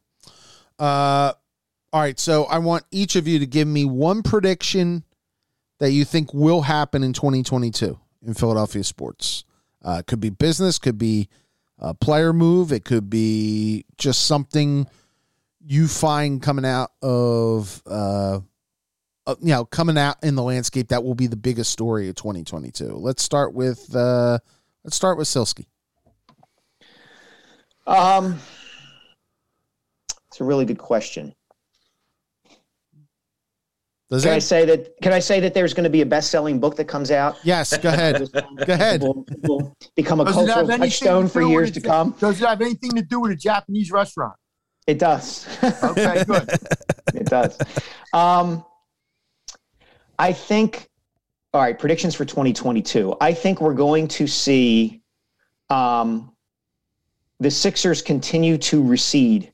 [0.77, 1.33] Uh,
[1.91, 2.19] all right.
[2.19, 5.03] So I want each of you to give me one prediction
[5.79, 9.45] that you think will happen in 2022 in Philadelphia sports.
[9.83, 11.29] Uh, it could be business, could be
[11.79, 14.87] a player move, it could be just something
[15.65, 18.39] you find coming out of, uh,
[19.25, 22.15] uh, you know, coming out in the landscape that will be the biggest story of
[22.15, 22.85] 2022.
[22.93, 24.39] Let's start with, uh,
[24.83, 25.65] let's start with Sielski.
[27.87, 28.39] Um,
[30.27, 31.33] it's a really good question.
[34.09, 34.99] Does Can I say that?
[35.03, 37.37] Can I say that there's going to be a best-selling book that comes out?
[37.43, 37.77] Yes.
[37.77, 38.27] Go ahead.
[38.33, 39.01] Go ahead.
[39.01, 42.15] Will, will become a Does cultural anything touchstone to for years to come.
[42.19, 44.33] Does it have anything to do with a Japanese restaurant?
[44.87, 45.47] It does.
[45.83, 46.49] Okay, good.
[47.13, 47.59] it does.
[48.13, 48.65] Um,
[50.17, 50.87] I think.
[51.53, 53.15] All right, predictions for 2022.
[53.21, 55.01] I think we're going to see
[55.69, 56.31] um,
[57.39, 59.51] the Sixers continue to recede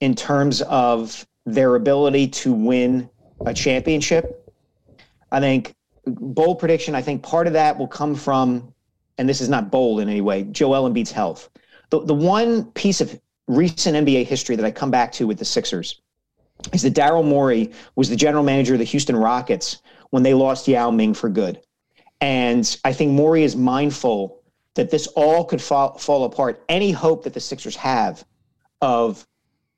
[0.00, 3.08] in terms of their ability to win
[3.44, 4.52] a championship.
[5.30, 5.74] I think
[6.06, 6.94] bold prediction.
[6.94, 8.72] I think part of that will come from,
[9.18, 11.50] and this is not bold in any way, Joel Embiid's health.
[11.90, 15.44] The the one piece of recent NBA history that I come back to with the
[15.44, 16.00] Sixers
[16.72, 20.66] is that Daryl Morey was the general manager of the Houston Rockets when they lost
[20.66, 21.60] Yao Ming for good.
[22.20, 24.42] And I think Morey is mindful
[24.74, 26.64] that this all could fall, fall apart.
[26.68, 28.24] Any hope that the Sixers have
[28.80, 29.26] of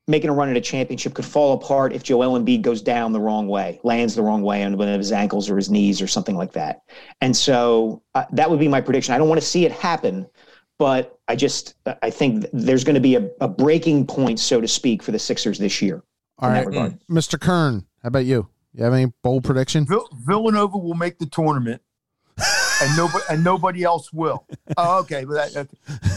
[0.09, 3.19] making a run at a championship could fall apart if Joel Embiid goes down the
[3.19, 6.07] wrong way, lands the wrong way on one of his ankles or his knees or
[6.07, 6.81] something like that.
[7.21, 9.13] And so uh, that would be my prediction.
[9.13, 10.27] I don't want to see it happen,
[10.79, 14.67] but I just I think there's going to be a, a breaking point, so to
[14.67, 16.01] speak, for the Sixers this year.
[16.39, 16.65] All right,
[17.07, 17.39] Mr.
[17.39, 18.49] Kern, how about you?
[18.73, 19.85] You have any bold prediction?
[19.85, 21.81] Vill- Villanova will make the tournament,
[22.37, 24.47] and nobody and nobody else will.
[24.77, 26.09] Oh, okay, but that, okay.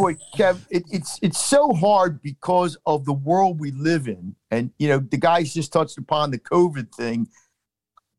[0.00, 4.70] Boy, Kev, it, it's it's so hard because of the world we live in, and
[4.78, 7.28] you know the guys just touched upon the COVID thing,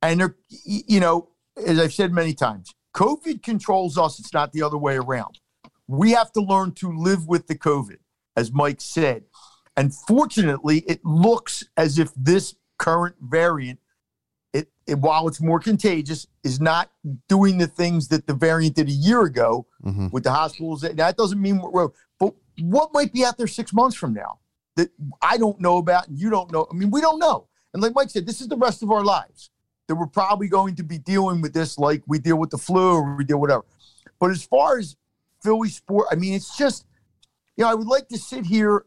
[0.01, 1.29] and they're you know
[1.65, 4.19] as I've said many times, COVID controls us.
[4.19, 5.39] It's not the other way around.
[5.87, 7.97] We have to learn to live with the COVID,
[8.35, 9.23] as Mike said.
[9.75, 13.79] And fortunately, it looks as if this current variant,
[14.99, 16.91] while it's more contagious, is not
[17.29, 20.09] doing the things that the variant did a year ago Mm-hmm.
[20.11, 20.81] with the hospitals.
[20.81, 21.89] That doesn't mean we're,
[22.19, 24.37] but what might be out there six months from now
[24.75, 24.89] that
[25.23, 26.67] I don't know about and you don't know?
[26.71, 27.47] I mean, we don't know.
[27.73, 29.49] And like Mike said, this is the rest of our lives
[29.87, 32.93] that we're probably going to be dealing with this like we deal with the flu
[32.97, 33.65] or we deal whatever.
[34.19, 34.95] But as far as
[35.41, 36.85] Philly sport, I mean, it's just,
[37.57, 38.85] you know, I would like to sit here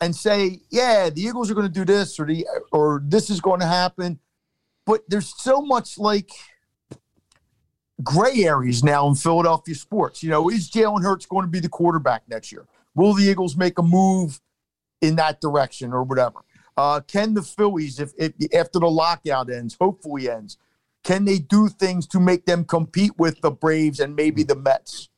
[0.00, 3.40] and say, yeah, the Eagles are going to do this or the or this is
[3.40, 4.20] going to happen.
[4.84, 6.30] But there's so much like
[8.02, 10.22] gray areas now in Philadelphia sports.
[10.22, 12.66] You know, is Jalen Hurts going to be the quarterback next year?
[12.94, 14.40] Will the Eagles make a move
[15.00, 16.40] in that direction or whatever?
[16.76, 20.56] Uh, can the Phillies, if, if after the lockout ends, hopefully ends,
[21.04, 25.08] can they do things to make them compete with the Braves and maybe the Mets?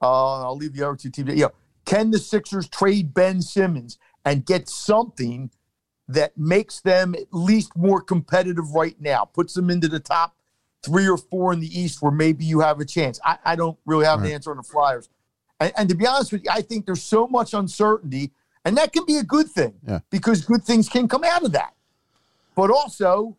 [0.00, 1.34] Uh, I'll leave the other two teams.
[1.34, 1.50] Know,
[1.84, 5.50] can the Sixers trade Ben Simmons and get something
[6.08, 10.34] that makes them at least more competitive right now, puts them into the top
[10.82, 13.20] three or four in the East where maybe you have a chance?
[13.24, 15.08] I, I don't really have an answer on the Flyers.
[15.60, 18.32] And, and to be honest with you, I think there's so much uncertainty,
[18.64, 20.00] and that can be a good thing Yeah.
[20.10, 21.74] because good things can come out of that.
[22.56, 23.36] But also,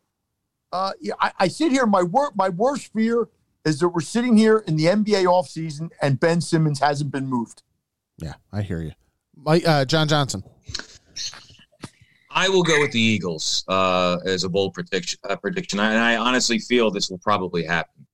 [0.71, 1.85] uh, yeah, I, I sit here.
[1.85, 3.27] My wor- my worst fear
[3.65, 7.61] is that we're sitting here in the NBA offseason and Ben Simmons hasn't been moved.
[8.17, 8.93] Yeah, I hear you.
[9.35, 10.43] Mike, uh, John Johnson.
[12.33, 15.19] I will go with the Eagles uh, as a bold prediction.
[15.27, 18.05] Uh, prediction, and I honestly feel this will probably happen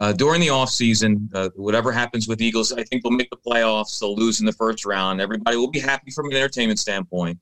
[0.00, 1.28] uh, during the offseason.
[1.32, 4.00] Uh, whatever happens with Eagles, I think they'll make the playoffs.
[4.00, 5.20] They'll lose in the first round.
[5.20, 7.38] Everybody will be happy from an entertainment standpoint.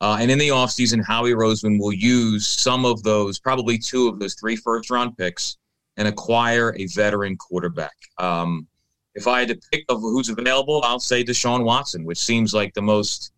[0.00, 4.20] Uh, and in the offseason, Howie Roseman will use some of those, probably two of
[4.20, 5.56] those three first round picks,
[5.96, 7.96] and acquire a veteran quarterback.
[8.18, 8.68] Um,
[9.14, 12.74] if I had to pick of who's available, I'll say Deshaun Watson, which seems like
[12.74, 13.32] the most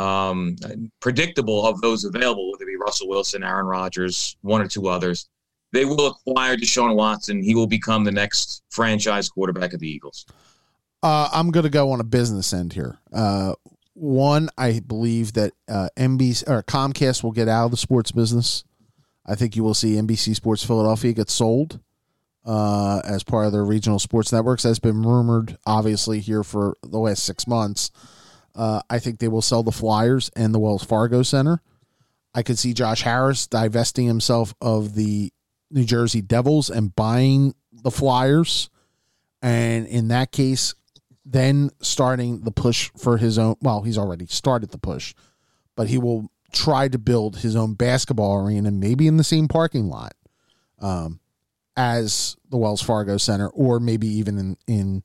[0.00, 0.56] um,
[1.00, 5.28] predictable of those available, whether it be Russell Wilson, Aaron Rodgers, one or two others.
[5.72, 7.42] They will acquire Deshaun Watson.
[7.42, 10.26] He will become the next franchise quarterback of the Eagles.
[11.02, 12.98] Uh, I'm going to go on a business end here.
[13.12, 13.54] Uh,
[13.94, 18.64] one, I believe that uh, NBC or Comcast will get out of the sports business.
[19.26, 21.78] I think you will see NBC Sports Philadelphia get sold
[22.44, 24.62] uh, as part of their regional sports networks.
[24.62, 27.90] That's been rumored, obviously, here for the last six months.
[28.54, 31.62] Uh, I think they will sell the Flyers and the Wells Fargo Center.
[32.34, 35.32] I could see Josh Harris divesting himself of the
[35.70, 38.70] New Jersey Devils and buying the Flyers.
[39.42, 40.74] And in that case,
[41.24, 43.56] then starting the push for his own.
[43.60, 45.14] Well, he's already started the push,
[45.76, 49.88] but he will try to build his own basketball arena, maybe in the same parking
[49.88, 50.14] lot
[50.80, 51.20] um,
[51.76, 55.02] as the Wells Fargo Center, or maybe even in, in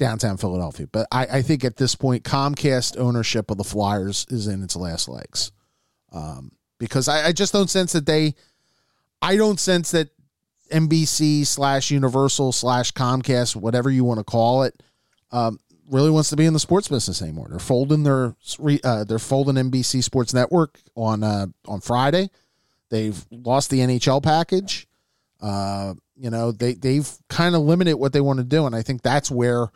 [0.00, 0.88] downtown Philadelphia.
[0.90, 4.74] But I, I think at this point, Comcast ownership of the Flyers is in its
[4.74, 5.52] last legs
[6.10, 8.34] um, because I, I just don't sense that they.
[9.22, 10.08] I don't sense that
[10.72, 14.82] NBC slash Universal slash Comcast, whatever you want to call it,
[15.30, 17.48] um, really wants to be in the sports business anymore.
[17.50, 18.34] They're folding their
[18.82, 22.30] uh, they're folding NBC Sports Network on uh, on Friday.
[22.88, 24.88] They've lost the NHL package.
[25.40, 28.80] Uh, you know they they've kind of limited what they want to do, and I
[28.80, 29.70] think that's where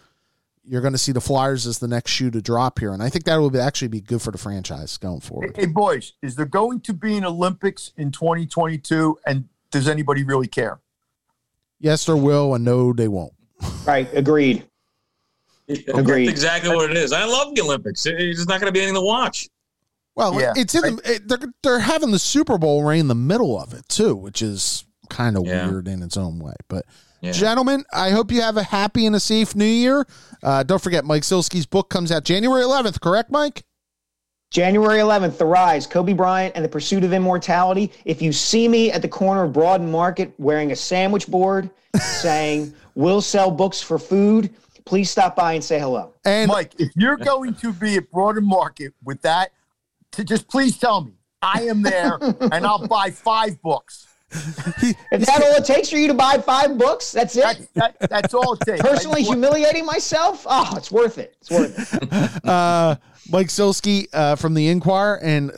[0.66, 3.10] you're going to see the Flyers as the next shoe to drop here, and I
[3.10, 5.54] think that would actually be good for the franchise going forward.
[5.56, 9.18] Hey, boys, is there going to be an Olympics in 2022?
[9.26, 10.80] And does anybody really care?
[11.80, 13.32] Yes, there will, and no, they won't.
[13.84, 14.08] Right.
[14.14, 14.64] Agreed.
[15.68, 16.26] Agreed.
[16.26, 17.12] That's exactly what it is.
[17.12, 18.04] I love the Olympics.
[18.06, 19.48] It's not going to be anything to watch.
[20.14, 20.52] Well, Yeah.
[20.56, 23.72] it's in the, it, they're they're having the Super Bowl right in the middle of
[23.74, 25.68] it too, which is kind of Yeah.
[25.68, 26.54] weird in its own way.
[26.68, 26.84] But
[27.24, 27.32] Yeah.
[27.32, 30.06] gentlemen, I hope you have a happy and a safe New Year.
[30.42, 33.00] Uh, don't forget, Mike Sielski's book comes out January 11th.
[33.00, 33.64] Correct, Mike?
[34.50, 37.90] January 11th, The Rise, Kobe Bryant and the Pursuit of Immortality.
[38.04, 41.70] If you see me at the corner of Broad and Market wearing a sandwich board
[41.96, 44.54] saying, We'll sell books for food,
[44.84, 46.14] please stop by and say hello.
[46.24, 49.50] And Mike, if you're going to be at Broad and Market with that,
[50.12, 51.14] to just please tell me.
[51.42, 54.06] I am there and I'll buy five books.
[55.12, 57.68] If that all it takes for you to buy five books, that's it.
[57.74, 58.82] that, that's all it takes.
[58.82, 60.44] Personally I just want- humiliating myself?
[60.48, 61.36] Oh, it's worth it.
[61.40, 62.44] It's worth it.
[62.48, 62.96] uh,
[63.30, 65.50] Mike Sielski uh, from the Inquirer, and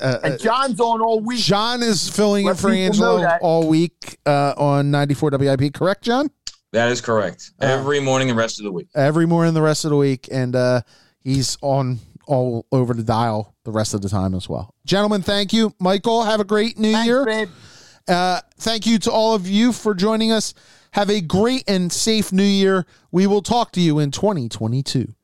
[0.00, 1.38] uh, and John's on all week.
[1.40, 5.74] John is filling in for Angelo all week uh, on 94 WIP.
[5.74, 6.30] Correct, John?
[6.72, 7.52] That is correct.
[7.60, 8.88] Uh, Every morning and rest of the week.
[8.94, 10.80] Every morning the rest of the week, and uh,
[11.20, 14.74] he's on all over the dial the rest of the time as well.
[14.86, 15.74] Gentlemen, thank you.
[15.78, 17.24] Michael, have a great New Thanks, Year.
[17.26, 17.48] babe.
[18.08, 20.54] Uh, thank you to all of you for joining us.
[20.92, 22.84] Have a great and safe New Year.
[23.10, 25.14] We will talk to you in 2022.